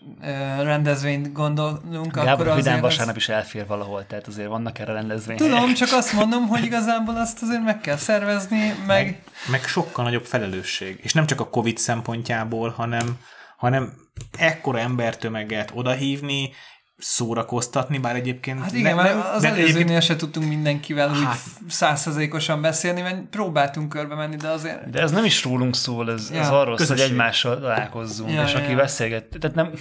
[0.62, 4.93] rendezvényt gondolunk, akkor Gábor azért Vidám az- vasárnap is elfér valahol, tehát azért vannak erre
[4.93, 5.41] rendezvények.
[5.41, 8.75] Tudom, csak azt mondom, hogy igazából azt azért meg kell szervezni, meg...
[8.86, 10.99] meg, meg sokkal nagyobb felelősség.
[11.01, 13.19] És nem csak a Covid szempontjából, hanem,
[13.58, 13.93] hanem
[14.38, 16.51] ekkora embertömeget odahívni,
[16.97, 18.62] szórakoztatni, bár egyébként...
[18.62, 21.39] Hát igen, mert az de előzőnél se tudtunk mindenkivel úgy Hát.
[21.69, 24.89] százszerzékosan beszélni, mert próbáltunk körbe menni, de azért...
[24.89, 28.43] De ez nem is rólunk szól, ez, Ja, ez arról szól, hogy egymással találkozzunk, Ja,
[28.43, 28.75] és ja, aki ja.
[28.75, 29.71] beszélget, tehát nem,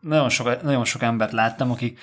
[0.00, 1.96] nagyon sok, nagyon sok embert láttam, aki,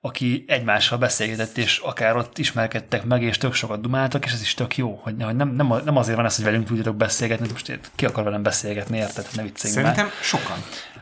[0.00, 4.54] aki egymással beszélgetett, és akár ott ismerkedtek meg, és tök sokat dumáltak, és ez is
[4.54, 8.06] tök jó, hogy, nem, nem, nem azért van ez, hogy velünk tudjatok beszélgetni, most ki
[8.06, 9.26] akar velem beszélgetni, érted?
[9.34, 10.58] Ne vicceljünk már Szerintem sokan.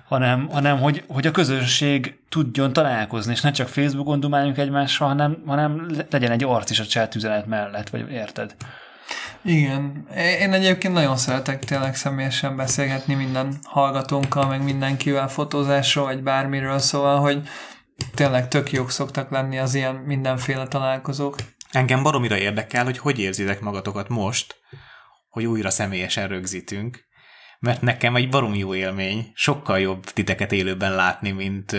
[0.09, 5.43] Hanem, hanem hogy, hogy a közönség tudjon találkozni, és ne csak Facebookon dumáljunk egymással, hanem,
[5.47, 8.55] hanem legyen egy arc is a chat üzenet mellett, vagy érted?
[9.43, 10.07] Igen.
[10.41, 17.21] Én egyébként nagyon szeretek tényleg személyesen beszélgetni minden hallgatónkkal, meg mindenkivel fotózásról, vagy bármiről, szóval,
[17.21, 17.49] hogy
[18.15, 21.37] tényleg tök jók szoktak lenni az ilyen mindenféle találkozók.
[21.71, 24.57] Engem baromira érdekel, hogy hogy érzitek magatokat most,
[25.29, 27.08] hogy újra személyesen rögzítünk,
[27.59, 31.73] mert nekem egy barom jó élmény, sokkal jobb titeket élőben látni, mint,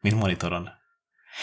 [0.00, 0.68] mint monitoron.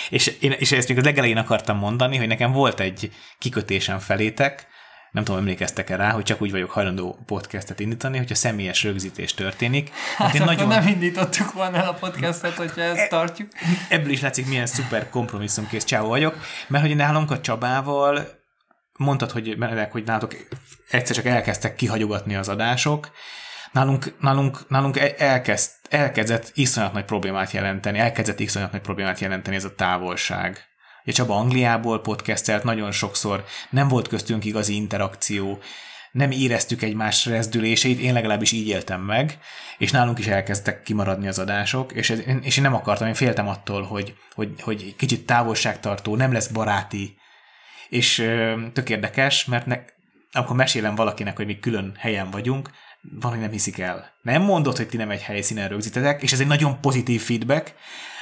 [0.09, 4.67] És, én, és ezt még az legelején akartam mondani, hogy nekem volt egy kikötésem felétek,
[5.15, 9.91] nem tudom, emlékeztek-e rá, hogy csak úgy vagyok hajlandó podcastet indítani, hogyha személyes rögzítés történik.
[10.17, 13.51] Hát én Akkor nagyon, nem indítottuk volna el a podcastet, hogyha ezt tartjuk.
[13.89, 18.27] ebből is látszik, milyen szuper kompromisszumkész csávó vagyok, mert hogy nálunk a Csabával
[18.97, 20.35] mondtad, hogy, meredek, hogy nálatok
[20.89, 23.11] egyszer csak elkezdtek kihagyogatni az adások,
[23.75, 29.55] nálunk, nálunk, nálunk e- elkezd, elkezdett iszonyat nagy problémát jelenteni, elkezdett iszonyat nagy problémát jelenteni
[29.55, 30.63] ez a távolság.
[31.03, 35.59] Ugye Csaba Angliából podcastelt nagyon sokszor, nem volt köztünk igazi interakció,
[36.11, 39.39] nem éreztük egymás rezdülését, én legalábbis így éltem meg,
[39.77, 43.47] és nálunk is elkezdtek kimaradni az adások, és, ez, és én nem akartam, én féltem
[43.47, 47.17] attól, hogy, hogy, hogy kicsit távolságtartó, nem lesz baráti,
[47.89, 49.77] és ö, tök érdekes, mert ne,
[50.31, 52.69] amikor mesélem valakinek, hogy mi külön helyen vagyunk,
[53.19, 54.11] van, hogy nem hiszik el.
[54.21, 57.73] Nem mondod, hogy ti nem egy helyszínen rögzítetek, és ez egy nagyon pozitív feedback,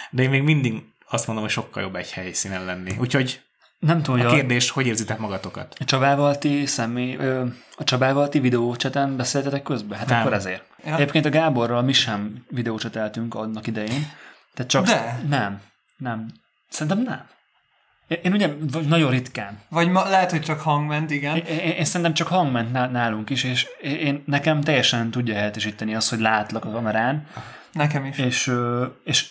[0.10, 2.96] de én még mindig azt mondom, hogy sokkal jobb egy helyszínen lenni.
[3.00, 3.42] Úgyhogy
[3.80, 5.76] Nem tudom, a hogy a, kérdés, hogy érzitek magatokat?
[5.80, 7.46] a Csabával ti személy, ö,
[7.78, 9.98] a Csabával ti videócseten beszéltetek közben?
[9.98, 10.20] Hát Nem.
[10.20, 10.64] akkor ezért.
[10.84, 10.90] Ja.
[10.90, 10.96] Ja.
[10.96, 14.12] Egyébként a Gáborral mi sem videócseteltünk annak idején.
[14.54, 15.22] Tehát csak De.
[15.28, 15.62] nem,
[15.98, 16.28] nem.
[16.70, 17.28] Szerintem nem.
[18.08, 18.50] Én, ugye
[18.88, 19.60] nagyon ritkán.
[19.70, 21.36] Vagy ma, lehet, hogy csak hangment, igen.
[21.36, 25.36] Én, én, én szerintem csak hang ment ná- nálunk is, és én, nekem teljesen tudja
[25.36, 27.28] helyettesíteni azt, hogy látlak a kamerán,
[27.72, 28.18] Nekem is.
[28.18, 28.52] és,
[29.04, 29.30] és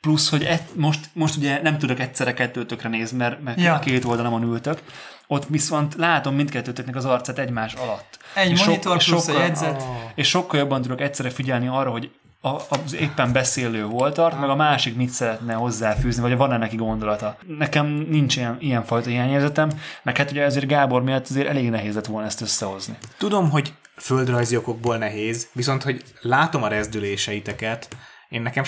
[0.00, 3.74] plusz, hogy et, most, most ugye nem tudok egyszerre kettőtökre nézni, mert, mert Ja.
[3.74, 4.82] a két oldalamon ültök,
[5.26, 8.18] ott viszont látom mindkettőtöknek az arcát egymás alatt.
[8.34, 9.82] Egy És monitor és plusz a jegyzet.
[10.14, 14.48] És sokkal jobban tudok egyszerre figyelni arra, hogy a, az éppen beszélő hol tart, meg
[14.48, 17.36] a másik mit szeretne hozzáfűzni, vagy van-e neki gondolata.
[17.58, 19.70] Nekem nincs ilyen, ilyen fajta hiányérzetem,
[20.02, 22.96] meg hát ugye ezért Gábor miatt azért elég nehéz lett volna ezt összehozni.
[23.18, 27.88] Tudom, hogy földrajzi okokból nehéz, viszont hogy látom a rezdüléseiteket,
[28.28, 28.64] én nekem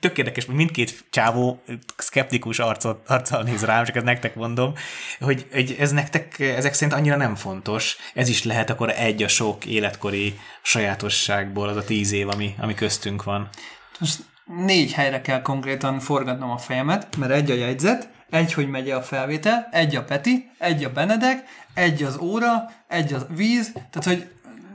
[0.00, 1.62] tök érdekes, hogy mindkét csávó
[1.96, 4.72] szkeptikus arcot, arccal néz rám, csak ezt nektek mondom,
[5.20, 7.96] hogy, hogy ez nektek ezek szerint annyira nem fontos.
[8.14, 12.74] Ez is lehet akkor egy a sok életkori sajátosságból, az a tíz év, ami, ami
[12.74, 13.48] köztünk van.
[13.98, 18.90] Most négy helyre kell konkrétan forgatnom a fejemet, mert egy a jegyzet, egy, hogy megy
[18.90, 24.04] a felvétel, egy a Peti, egy a Benedek, egy az óra, egy a víz, tehát
[24.04, 24.30] hogy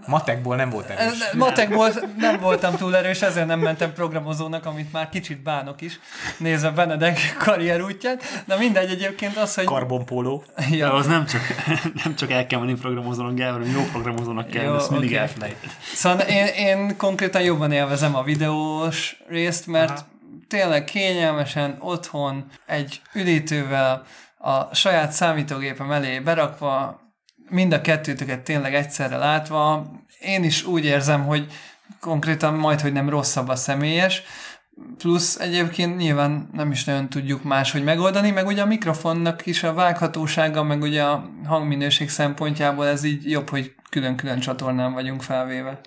[0.07, 1.31] Matekból nem volt erős.
[1.33, 5.99] Matekból nem voltam túl erős, ezért nem mentem programozónak, amit már kicsit bánok is,
[6.37, 9.65] nézve Benedek karrier útját, de mindegy egyébként az, hogy...
[9.65, 10.43] Karbonpóló.
[10.69, 10.87] Ja.
[10.87, 11.41] De az nem csak,
[12.03, 15.21] nem csak el kell menni programozónak, kell, hanem jó programozónak kell, jó, ezt mindig okay.
[15.21, 15.57] elfelejt.
[15.93, 20.07] Szóval én, én konkrétan jobban élvezem a videós részt, mert Aha.
[20.47, 24.05] tényleg kényelmesen otthon egy üdítővel
[24.37, 27.02] a saját számítógépem elé berakva,
[27.53, 31.47] mind a kettőtöket tényleg egyszerre látva, én is úgy érzem, hogy
[31.99, 34.23] konkrétan majd, hogy nem rosszabb a személyes,
[34.97, 39.73] plusz egyébként nyilván nem is nagyon tudjuk máshogy megoldani, meg ugye a mikrofonnak is a
[39.73, 45.79] vághatósága, meg ugye a hangminőség szempontjából ez így jobb, hogy külön-külön csatornán vagyunk felvéve.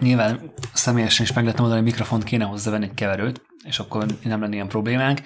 [0.00, 4.40] Nyilván személyesen is meg lehet oldani, mikrofont kéne hozzá venni egy keverőt, és akkor nem
[4.40, 5.20] lenne ilyen problémánk.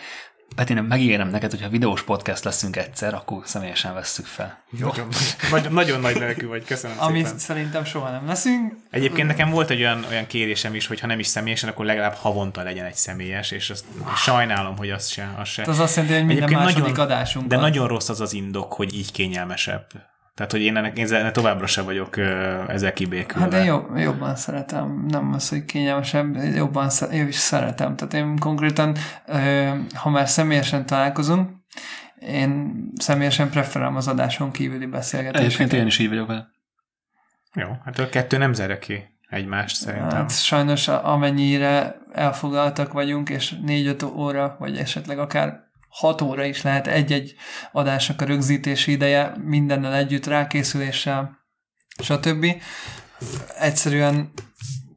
[0.57, 4.63] Peti, nem megígérem neked, hogyha videós podcast leszünk egyszer, akkor személyesen vesszük fel.
[4.71, 4.87] Jó?
[4.87, 5.09] Nagyon,
[5.51, 7.39] nagyon, nagyon nagy lelkű vagy, köszönöm Ami szépen.
[7.39, 8.77] szerintem soha nem leszünk.
[8.91, 12.15] Egyébként nekem volt egy olyan, olyan kérésem is, hogy ha nem is személyesen, akkor legalább
[12.15, 13.85] havonta legyen egy személyes, és azt
[14.17, 15.35] sajnálom, hogy az se.
[15.39, 15.63] Az, se.
[15.63, 17.47] Az azt jelenti, hogy minden Egyébként második nagyon, adásunk.
[17.47, 19.87] De nagyon rossz az az indok, hogy így kényelmesebb.
[20.41, 22.19] Tehát, hogy én ennek én továbbra sem vagyok
[22.69, 23.57] ezzel kibékülve.
[23.57, 27.97] Hát én jobb, jobban szeretem, nem az, hogy kényelmesebb, jobban én is szeretem.
[27.97, 28.97] Tehát én konkrétan,
[29.95, 31.51] ha már személyesen találkozunk,
[32.21, 35.47] én személyesen preferálom az adáson kívüli beszélgetéseket.
[35.47, 36.49] Egyébként én is így vagyok vele.
[37.55, 40.19] Jó, hát a kettő nem zere ki egymást szerintem.
[40.19, 46.87] Hát sajnos amennyire elfoglaltak vagyunk, és négy-öt óra, vagy esetleg akár 6 óra is lehet
[46.87, 47.35] egy-egy
[47.73, 51.39] adásnak a rögzítési ideje, mindennel együtt, rákészüléssel,
[52.03, 52.47] stb.
[53.59, 54.33] Egyszerűen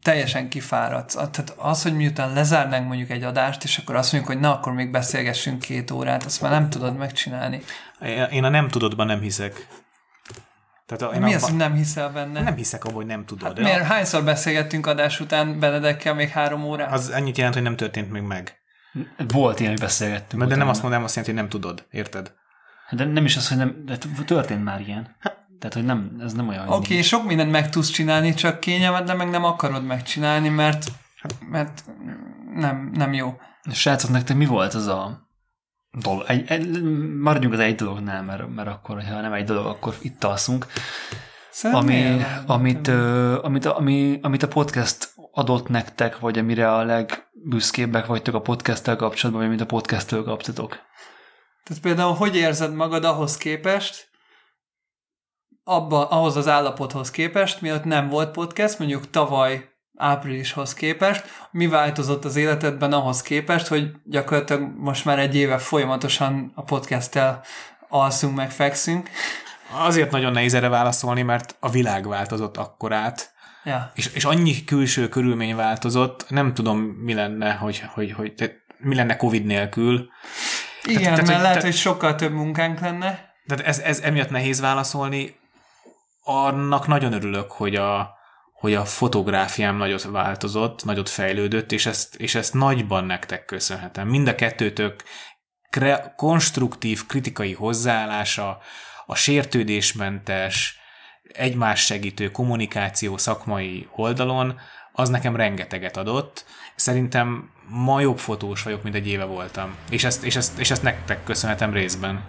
[0.02, 1.14] teljesen kifáradsz.
[1.14, 4.74] Tehát az, hogy miután lezárnánk mondjuk egy adást, és akkor azt mondjuk, hogy na, akkor
[4.74, 7.62] még beszélgessünk két órát, azt már nem tudod megcsinálni.
[8.32, 9.68] Én a nem tudodban nem hiszek.
[10.86, 12.42] Tehát a, Mi abba, az, hogy nem hiszel benne?
[12.42, 13.48] Nem hiszek abban, hogy nem tudod.
[13.48, 13.84] Hát miért?
[13.84, 16.92] Hányszor beszélgettünk adás után Benedekkel még három órát?
[16.92, 18.63] Az annyit jelent, hogy nem történt még meg.
[19.28, 20.44] Volt ilyen, hogy beszélgettünk.
[20.44, 22.34] De, de nem azt mondom, azt jelenti, hogy nem tudod, érted?
[22.92, 25.16] De nem is az, hogy nem, de történt már ilyen.
[25.60, 26.68] Tehát, hogy nem, ez nem olyan.
[26.68, 30.88] Oké, okay, sok mindent meg tudsz csinálni, csak kényelmet, de meg nem akarod megcsinálni, mert,
[31.50, 31.84] mert
[32.56, 33.38] nem, nem jó.
[33.72, 35.30] Srácok, nektek mi volt az a
[35.92, 36.24] dolog?
[36.28, 36.84] Egy, egy,
[37.20, 40.68] maradjunk az egy dolognál, mert, mert akkor, ha nem egy dolog, akkor itt alszunk.
[41.62, 46.84] ami, amit, ö, amit, ami, amit a podcast adott nektek, vagy amire a
[47.44, 50.70] legbüszkébbek vagytok a podcasttel kapcsolatban, amit a podcasttől kaptatok?
[51.64, 54.10] Tehát például hogy érzed magad ahhoz képest,
[55.64, 62.26] abba, ahhoz az állapothoz képest, miatt nem volt podcast, mondjuk tavaly áprilishoz képest, mi változott
[62.26, 67.44] az életedben ahhoz képest, hogy gyakorlatilag most már egy éve folyamatosan a podcasttel
[67.90, 69.10] alszunk, meg fekszünk.
[69.72, 73.33] Azért nagyon nehéz erre válaszolni, mert a világ változott akkorát,
[73.64, 73.92] Ja.
[73.96, 78.96] És, és annyi külső körülmény változott, nem tudom, mi lenne, hogy, hogy, hogy te, mi
[78.96, 80.10] lenne Covid nélkül.
[80.84, 83.34] Igen, tehát, mert tehát, lehet, hogy sokkal több munkánk lenne.
[83.48, 85.36] Tehát ez, ez emiatt nehéz válaszolni.
[86.24, 88.14] Annak nagyon örülök, hogy a,
[88.54, 94.08] hogy a fotográfiám nagyot változott, nagyot fejlődött, és ezt, és ezt nagyban nektek köszönhetem.
[94.08, 95.04] Mind a kettőtök
[95.70, 98.60] kre, konstruktív, kritikai hozzáállása,
[99.06, 100.80] a sértődésmentes,
[101.34, 104.60] egymás segítő kommunikáció szakmai oldalon,
[104.92, 106.46] az nekem rengeteget adott.
[106.76, 109.76] Szerintem ma jobb fotós vagyok, mint egy éve voltam.
[109.90, 112.24] És ezt, és ezt, és ezt nektek köszönhetem részben.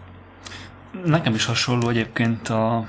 [1.04, 2.86] Nekem is hasonló egyébként a,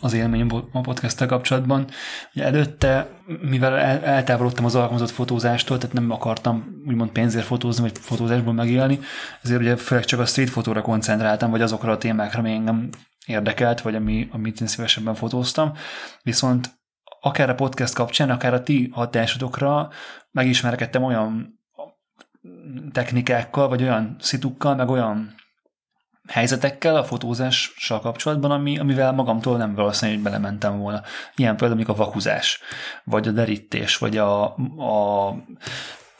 [0.00, 1.86] az élmény a podcast kapcsolatban.
[2.34, 3.08] Ugye előtte,
[3.40, 9.00] mivel el, eltávolodtam az alkalmazott fotózástól, tehát nem akartam úgymond pénzért fotózni, vagy fotózásból megélni,
[9.42, 12.88] ezért ugye főleg csak a street fotóra koncentráltam, vagy azokra a témákra, ami engem
[13.26, 15.72] érdekelt, vagy ami, amit én szívesebben fotóztam.
[16.22, 16.80] Viszont
[17.20, 19.90] akár a podcast kapcsán, akár a ti hatásodokra
[20.30, 21.60] megismerkedtem olyan
[22.92, 25.34] technikákkal, vagy olyan szitukkal, meg olyan
[26.28, 31.02] helyzetekkel a fotózással kapcsolatban, ami, amivel magamtól nem valószínűleg hogy belementem volna.
[31.36, 32.60] Ilyen például, a vakuzás,
[33.04, 34.44] vagy a derítés, vagy a,
[34.76, 35.34] a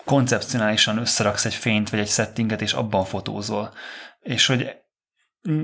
[0.05, 3.73] koncepcionálisan összeraksz egy fényt, vagy egy settinget, és abban fotózol.
[4.21, 4.77] És hogy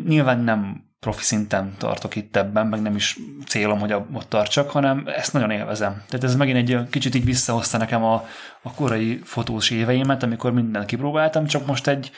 [0.04, 5.02] nyilván nem profi szinten tartok itt ebben, meg nem is célom, hogy ott tartsak, hanem
[5.06, 6.02] ezt nagyon élvezem.
[6.08, 8.28] Tehát ez megint egy kicsit így visszahozta nekem a,
[8.62, 12.10] a korai fotós éveimet, amikor mindent kipróbáltam, csak most egy,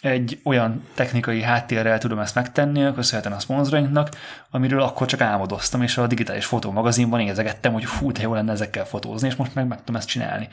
[0.00, 4.08] egy olyan technikai háttérrel tudom ezt megtenni, köszönhetően a szponzorainknak,
[4.50, 8.84] amiről akkor csak álmodoztam, és a digitális fotómagazinban nézegettem, hogy fú, de jó lenne ezekkel
[8.84, 10.48] fotózni, és most meg meg tudom ezt csinálni.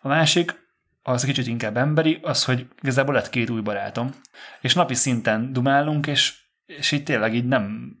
[0.00, 0.66] A másik,
[1.02, 4.14] az kicsit inkább emberi, az, hogy igazából lett két új barátom,
[4.60, 6.46] és napi szinten dumálunk, és
[6.76, 7.92] és így tényleg így nem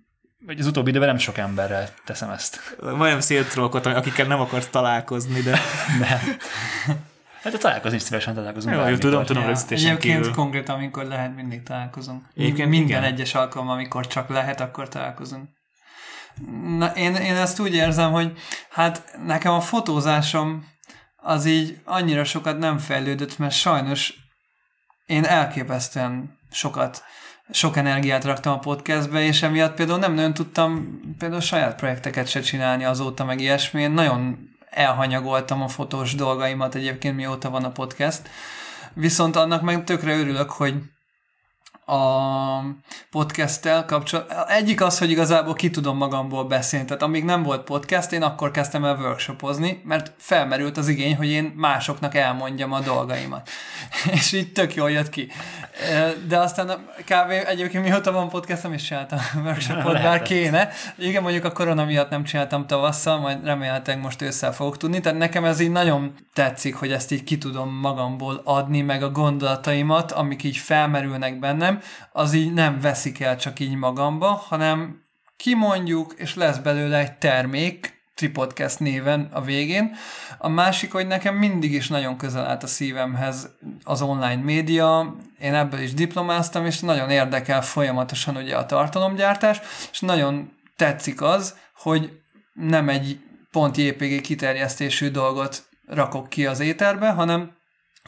[0.46, 2.76] hogy az utóbbi időben nem sok emberrel teszem ezt.
[2.80, 5.58] Majdnem széltrollkodtam, akikkel nem akarsz találkozni, de...
[6.00, 6.20] de.
[7.42, 8.76] Hát a találkozni is szívesen találkozunk.
[8.76, 10.34] Jó, jó, tudom, tudom, Ja, rögzítésen Egyébként kívül.
[10.34, 12.24] konkrétan, amikor lehet, mindig találkozunk.
[12.34, 13.12] Egyébként Minden igen.
[13.12, 15.48] egyes alkalom, amikor csak lehet, akkor találkozunk.
[16.78, 18.32] Na, én, én ezt úgy érzem, hogy
[18.70, 20.66] hát nekem a fotózásom
[21.16, 24.14] az így annyira sokat nem fejlődött, mert sajnos
[25.06, 27.02] én elképesztően sokat,
[27.50, 32.40] sok energiát raktam a podcastbe, és emiatt például nem nagyon tudtam például saját projekteket se
[32.40, 33.82] csinálni azóta, meg ilyesmi.
[33.82, 38.28] Én nagyon elhanyagoltam a fotós dolgaimat egyébként, mióta van a podcast.
[38.94, 40.74] Viszont annak meg tökre örülök, hogy
[41.88, 42.64] a
[43.10, 44.46] podcasttel kapcsolatban.
[44.48, 46.86] Egyik az, hogy igazából ki tudom magamból beszélni.
[46.86, 51.28] Tehát amíg nem volt podcast, én akkor kezdtem el workshopozni, mert felmerült az igény, hogy
[51.28, 53.48] én másoknak elmondjam a dolgaimat.
[54.12, 55.28] És így tök jól jött ki.
[56.26, 56.66] De aztán
[57.04, 57.30] kb.
[57.46, 60.68] egyébként mióta van podcastom, is csináltam workshopot, bár kéne.
[60.98, 65.00] Igen, mondjuk a korona miatt nem csináltam tavasszal, majd remélhetőleg most ősszel fogok tudni.
[65.00, 69.10] Tehát nekem ez így nagyon tetszik, hogy ezt így ki tudom magamból adni, meg a
[69.10, 71.77] gondolataimat, amik így felmerülnek bennem,
[72.12, 75.02] az így nem veszik el csak így magamba, hanem
[75.36, 79.96] kimondjuk, és lesz belőle egy termék, Tripodcast néven a végén.
[80.38, 83.48] A másik, hogy nekem mindig is nagyon közel állt a szívemhez
[83.84, 89.60] az online média, én ebből is diplomáztam, és nagyon érdekel folyamatosan ugye a tartalomgyártás,
[89.90, 92.10] és nagyon tetszik az, hogy
[92.52, 93.20] nem egy
[93.50, 97.56] pont JPG kiterjesztésű dolgot rakok ki az éterbe, hanem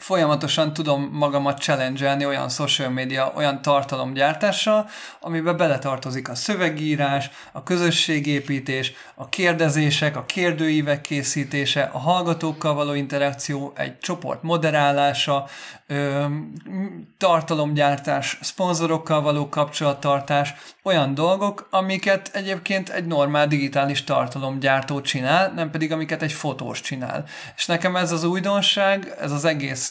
[0.01, 4.89] folyamatosan tudom magamat challenge olyan social media, olyan tartalomgyártással,
[5.19, 13.73] amiben beletartozik a szövegírás, a közösségépítés, a kérdezések, a kérdőívek készítése, a hallgatókkal való interakció,
[13.75, 15.47] egy csoport moderálása,
[17.17, 25.91] tartalomgyártás, szponzorokkal való kapcsolattartás, olyan dolgok, amiket egyébként egy normál digitális tartalomgyártó csinál, nem pedig
[25.91, 27.25] amiket egy fotós csinál.
[27.55, 29.90] És nekem ez az újdonság, ez az egész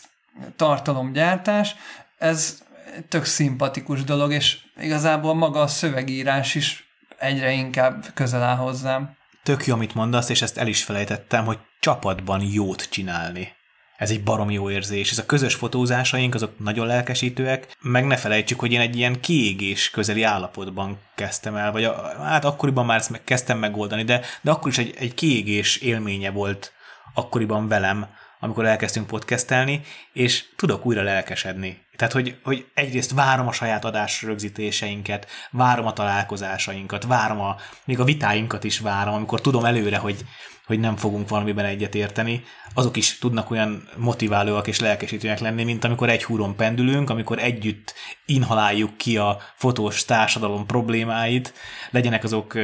[0.57, 1.75] tartalomgyártás,
[2.19, 2.63] ez
[3.09, 6.85] tök szimpatikus dolog, és igazából maga a szövegírás is
[7.19, 9.17] egyre inkább közel áll hozzám.
[9.43, 13.59] Tök jó, amit mondasz, és ezt el is felejtettem, hogy csapatban jót csinálni.
[13.97, 15.11] Ez egy barom jó érzés.
[15.11, 19.91] Ez a közös fotózásaink, azok nagyon lelkesítőek, meg ne felejtsük, hogy én egy ilyen kiégés
[19.91, 24.51] közeli állapotban kezdtem el, vagy a, hát akkoriban már ezt meg- kezdtem megoldani, de, de
[24.51, 26.73] akkor is egy, egy kiégés élménye volt
[27.15, 28.07] akkoriban velem,
[28.41, 29.81] amikor elkezdtünk podcastelni,
[30.13, 31.79] és tudok újra lelkesedni.
[31.97, 38.01] Tehát, hogy, hogy egyrészt várom a saját adás rögzítéseinket, várom a találkozásainkat, várom a, még
[38.01, 40.25] a vitáinkat is várom, amikor tudom előre, hogy,
[40.67, 45.85] hogy nem fogunk valamiben egyet érteni, azok is tudnak olyan motiválóak és lelkesítőek lenni, mint
[45.85, 47.95] amikor egy húron pendülünk, amikor együtt
[48.27, 51.55] inhaláljuk ki a fotós társadalom problémáit,
[51.91, 52.55] legyenek azok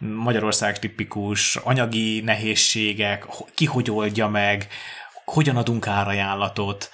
[0.00, 4.66] Magyarország tipikus anyagi nehézségek, ki hogy oldja meg,
[5.24, 6.90] hogyan adunk árajánlatot,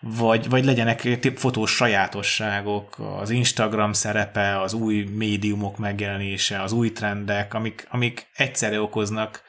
[0.00, 7.54] vagy, vagy legyenek fotós sajátosságok, az Instagram szerepe, az új médiumok megjelenése, az új trendek,
[7.54, 9.42] amik, amik egyszerre okoznak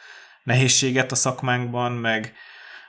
[0.44, 2.34] nehézséget a szakmánkban, meg,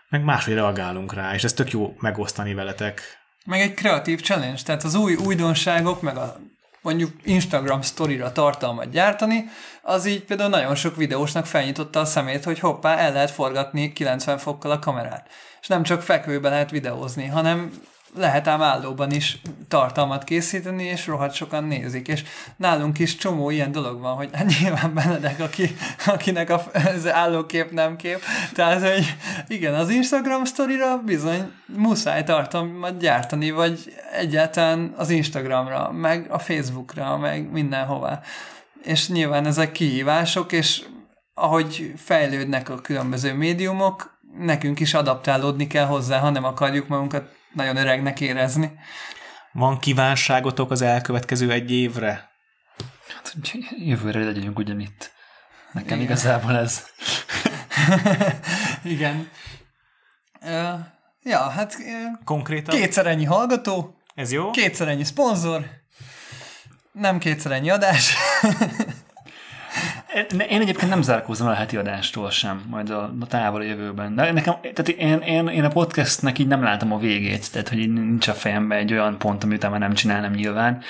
[0.08, 3.00] meg máshogy reagálunk rá, és ez tök jó megosztani veletek.
[3.44, 6.36] Meg egy kreatív challenge, tehát az új újdonságok, meg a
[6.82, 9.44] mondjuk Instagram sztorira tartalmat gyártani,
[9.82, 14.38] az így például nagyon sok videósnak felnyitotta a szemét, hogy hoppá, el lehet forgatni 90
[14.38, 15.28] fokkal a kamerát.
[15.60, 17.72] És nem csak fekvőben lehet videózni, hanem
[18.16, 22.08] lehet ám állóban is tartalmat készíteni, és rohadt sokan nézik.
[22.08, 22.22] És
[22.56, 26.62] nálunk is csomó ilyen dolog van, hogy hát nyilván Benedek, aki, akinek a,
[26.94, 28.22] az állókép nem kép.
[28.54, 29.16] Tehát, hogy
[29.48, 37.16] igen, az Instagram sztorira bizony muszáj tartalmat gyártani, vagy egyáltalán az Instagramra, meg a Facebookra,
[37.16, 38.20] meg mindenhová.
[38.82, 40.82] És nyilván ezek kihívások, és
[41.34, 47.76] ahogy fejlődnek a különböző médiumok, nekünk is adaptálódni kell hozzá, ha nem akarjuk magunkat nagyon
[47.76, 48.72] öregnek érezni.
[49.52, 52.30] Van kívánságotok az elkövetkező egy évre?
[53.14, 53.34] Hát,
[53.78, 55.12] jövőre legyünk ugyanitt.
[55.72, 56.00] Nekem Igen.
[56.00, 56.86] igazából ez.
[58.84, 59.30] Igen.
[60.40, 60.78] Uh,
[61.22, 61.76] ja, hát
[62.24, 62.74] Konkrétan?
[62.78, 64.50] kétszer ennyi hallgató, Ez jó?
[64.50, 65.64] kétszer ennyi szponzor,
[66.92, 68.14] nem kétszer ennyi adás.
[70.14, 74.14] Én- Én egyébként nem zárkózom el a heti adástól sem, majd a, a távoli jövőben.
[74.14, 77.92] De nekem, tehát én, én, én a podcastnek így nem látom a végét, tehát hogy
[77.92, 80.82] nincs a fejemben egy olyan pont, amit már nem csinálnám nyilván.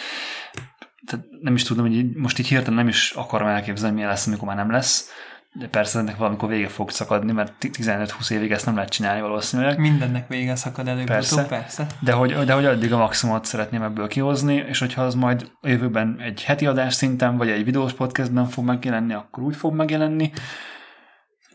[1.06, 4.46] Tehát nem is tudom, hogy most így hirtelen nem is akarom elképzelni, milyen lesz, amikor
[4.48, 5.10] már nem lesz.
[5.54, 9.78] De persze ennek valamikor vége fog szakadni, mert 15-20 évig ezt nem lehet csinálni valószínűleg.
[9.78, 11.44] Mindennek vége szakad előbb persze.
[11.44, 11.86] persze.
[12.00, 15.68] De hogy, de hogy addig a maximumot szeretném ebből kihozni, és hogyha az majd a
[15.68, 20.30] jövőben egy heti adás szinten, vagy egy videós podcastben fog megjelenni, akkor úgy fog megjelenni.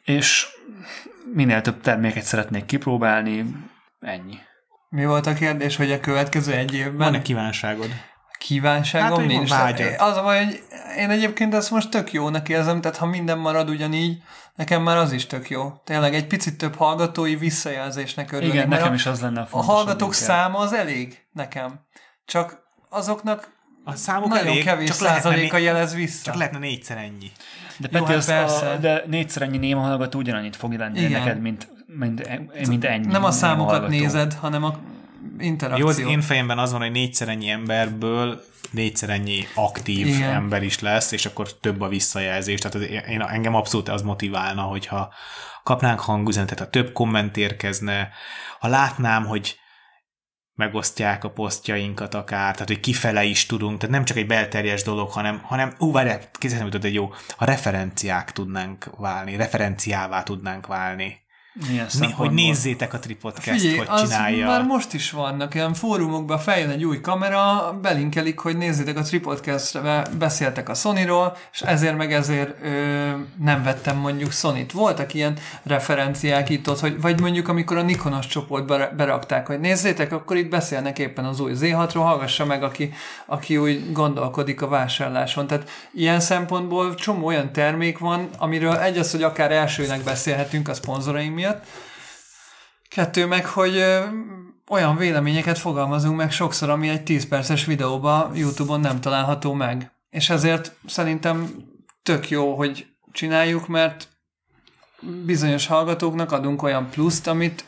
[0.03, 0.47] És
[1.33, 3.45] minél több terméket szeretnék kipróbálni,
[3.99, 4.37] ennyi.
[4.89, 6.97] Mi volt a kérdés, hogy a következő egy évben?
[6.97, 7.89] Van-e kívánságod?
[8.37, 9.49] Kívánságom hát, nincs.
[9.49, 9.95] Vágyad.
[9.97, 10.63] Az a baj, hogy
[10.97, 14.21] én egyébként ezt most tök jónak érzem, tehát ha minden marad ugyanígy,
[14.55, 15.73] nekem már az is tök jó.
[15.83, 18.53] Tényleg egy picit több hallgatói visszajelzésnek örülnék.
[18.53, 19.69] Igen, nekem is az lenne a fontos.
[19.69, 21.79] A hallgatók száma az elég nekem.
[22.25, 22.59] Csak
[22.89, 26.23] azoknak a számok nagyon elég, kevés csak százaléka jelez vissza.
[26.23, 27.31] Csak lehetne négyszer ennyi.
[27.77, 28.69] De Peti, Jó, hát persze.
[28.69, 31.11] A, de négyszer ennyi néma hallgató ugyanannyit fog lenni Igen.
[31.11, 33.05] neked, mint, mint, mint ennyi.
[33.05, 33.91] Nem a számokat hallgató.
[33.91, 34.79] nézed, hanem a
[35.39, 35.85] interakció.
[35.85, 40.31] Jó, az én fejemben az van, hogy négyszer ennyi emberből négyszer ennyi aktív Igen.
[40.31, 42.59] ember is lesz, és akkor több a visszajelzés.
[42.59, 45.13] Tehát én, engem abszolút az motiválna, hogyha
[45.63, 48.09] kapnánk hangüzenetet, ha több komment érkezne,
[48.59, 49.57] ha látnám, hogy
[50.53, 55.11] megosztják a posztjainkat akár, tehát hogy kifele is tudunk, tehát nem csak egy belterjes dolog,
[55.11, 61.25] hanem, hanem ú, várjál, kézzel egy jó, a referenciák tudnánk válni, referenciává tudnánk válni.
[61.69, 64.47] Milyen hogy nézzétek a Tripodcast, Figyelj, hogy csinálja.
[64.47, 70.03] már most is vannak, ilyen fórumokban feljön egy új kamera, belinkelik, hogy nézzétek a Tripodcast-re,
[70.17, 72.69] beszéltek a Sony-ról, és ezért meg ezért ö,
[73.43, 74.71] nem vettem mondjuk Sony-t.
[74.71, 80.11] Voltak ilyen referenciák itt ott, hogy, vagy mondjuk amikor a Nikonos csoportba berakták, hogy nézzétek,
[80.11, 82.93] akkor itt beszélnek éppen az új Z6-ról, hallgassa meg, aki,
[83.25, 85.47] aki úgy gondolkodik a vásárláson.
[85.47, 90.73] Tehát ilyen szempontból csomó olyan termék van, amiről egy az, hogy akár elsőnek beszélhetünk a
[90.73, 91.65] szponzoraim miatt, miatt.
[92.89, 93.83] Kettő meg, hogy
[94.69, 99.91] olyan véleményeket fogalmazunk meg sokszor, ami egy 10 perces videóban YouTube-on nem található meg.
[100.09, 101.49] És ezért szerintem
[102.03, 104.07] tök jó, hogy csináljuk, mert
[105.25, 107.63] bizonyos hallgatóknak adunk olyan pluszt, amit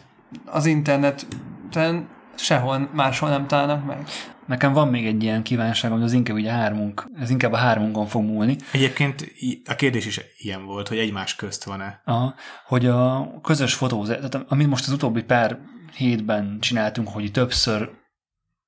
[0.46, 2.10] az interneten
[2.40, 4.08] sehol máshol nem találnak meg.
[4.48, 8.08] Nekem van még egy ilyen kívánságom, hogy az inkább ugye hármunk, ez inkább a hármunkon
[8.08, 8.58] fog múlni.
[8.72, 9.34] Egyébként
[9.66, 12.02] a kérdés is ilyen volt, hogy egymás közt van-e.
[12.06, 12.36] Aha,
[12.66, 15.60] hogy a közös fotózás, tehát amit most az utóbbi pár
[15.96, 17.90] hétben csináltunk, hogy többször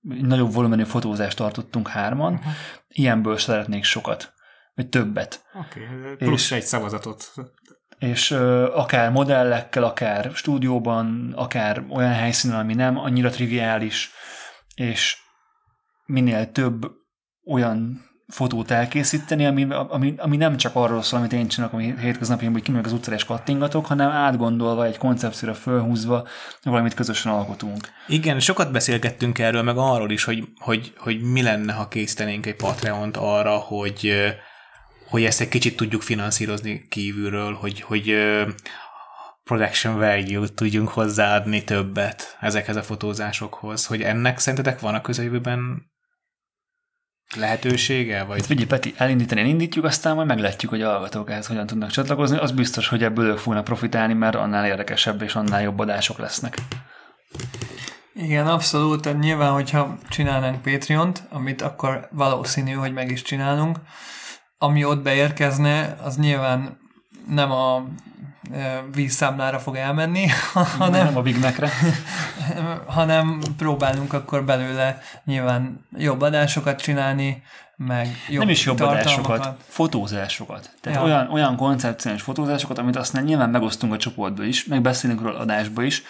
[0.01, 2.53] nagyobb volumenű fotózást tartottunk hárman, uh-huh.
[2.87, 4.33] ilyenből szeretnék sokat,
[4.75, 5.45] vagy többet.
[5.53, 7.33] Oké, okay, plusz és, egy szavazatot.
[8.01, 14.11] És ö, akár modellekkel, akár stúdióban, akár olyan helyszínen, ami nem annyira triviális,
[14.75, 15.17] és
[16.05, 16.91] minél több
[17.45, 22.45] olyan fotót elkészíteni, ami, ami, ami nem csak arról szól, amit én csinálok, ami hétköznapi,
[22.45, 26.27] hogy kimegyek az utcára és kattingatok, hanem átgondolva, egy koncepcióra fölhúzva
[26.63, 27.87] valamit közösen alkotunk.
[28.07, 32.55] Igen, sokat beszélgettünk erről, meg arról is, hogy, hogy, hogy mi lenne, ha készítenénk egy
[32.55, 34.13] Patreont arra, hogy,
[35.11, 38.15] hogy ezt egy kicsit tudjuk finanszírozni kívülről, hogy, hogy
[39.43, 45.91] production value-t tudjunk hozzáadni többet ezekhez a fotózásokhoz, hogy ennek szerintetek van a közeljövőben
[47.35, 48.23] lehetősége?
[48.23, 48.45] Vagy?
[48.45, 52.37] Figyelj, Peti, elindítani indítjuk, aztán majd meglátjuk, hogy a hallgatók ehhez hogyan tudnak csatlakozni.
[52.37, 56.57] Az biztos, hogy ebből ők fognak profitálni, mert annál érdekesebb és annál jobb adások lesznek.
[58.13, 59.01] Igen, abszolút.
[59.01, 63.77] Tehát nyilván, hogyha csinálnánk Patreon-t, amit akkor valószínű, hogy meg is csinálunk,
[64.63, 66.77] ami ott beérkezne, az nyilván
[67.27, 67.83] nem a
[68.93, 70.27] vízszámlára fog elmenni,
[70.77, 71.71] hanem, nem a Big Mac-re.
[72.97, 77.43] hanem próbálunk akkor belőle nyilván jobb adásokat csinálni,
[77.75, 80.69] meg jobb Nem is jobb adásokat, fotózásokat.
[80.81, 81.05] Tehát ja.
[81.05, 85.83] olyan, olyan koncepciós fotózásokat, amit aztán nyilván megosztunk a csoportba is, meg beszélünk róla adásba
[85.83, 86.03] is,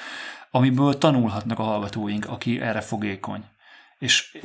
[0.51, 3.43] amiből tanulhatnak a hallgatóink, aki erre fogékony.
[4.01, 4.37] És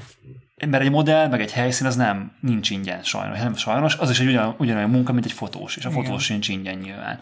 [0.66, 3.38] mert egy modell, meg egy helyszín az nem, nincs ingyen sajnos.
[3.38, 6.20] Nem sajnos, az is egy ugyan, ugyanolyan munka, mint egy fotós, és a fotós Igen.
[6.20, 7.20] sincs ingyen nyilván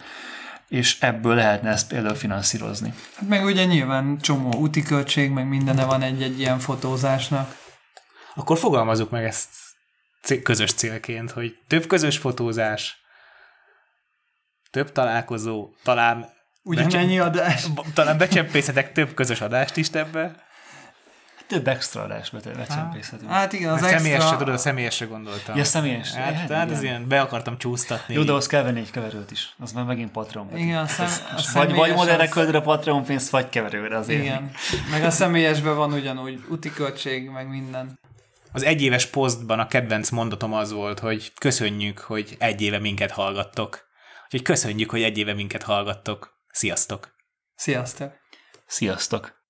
[0.69, 2.95] és ebből lehetne ezt például finanszírozni.
[3.15, 7.57] Hát meg ugye nyilván csomó úti költség, meg mindene van egy-egy ilyen fotózásnak.
[8.35, 9.49] Akkor fogalmazunk meg ezt
[10.43, 12.97] közös célként, hogy több közös fotózás,
[14.71, 16.33] több találkozó, talán
[16.67, 17.67] Ugyanennyi adás.
[17.95, 20.45] Talán becsempészetek több közös adást is ebbe.
[21.55, 23.31] Több extra adásba lecsempészhetünk.
[23.31, 23.99] Hát igen, az extra...
[23.99, 25.57] Személyesre, tudod, a személyesre gondoltam.
[25.57, 26.13] Ja, személyes.
[26.13, 28.15] Hát, hát, hát ez ilyen, be akartam csúsztatni.
[28.15, 29.55] Jó, de ahhoz kell venni egy keverőt is.
[29.59, 30.57] Az már megint Patreon.
[30.57, 32.55] Igen, a szem, a vagy, vagy modellre az...
[32.55, 34.23] a Patreon pénzt, vagy keverőre azért.
[34.23, 34.51] Igen,
[34.91, 37.99] meg a személyesben van ugyanúgy úti költség, meg minden.
[38.53, 43.89] Az egyéves posztban a kedvenc mondatom az volt, hogy köszönjük, hogy egy éve minket hallgattok.
[44.25, 46.43] Úgyhogy köszönjük, hogy egy éve minket hallgattok.
[46.49, 47.15] Sziasztok!
[47.55, 48.13] Sziasztok!
[48.67, 49.44] Sziasztok!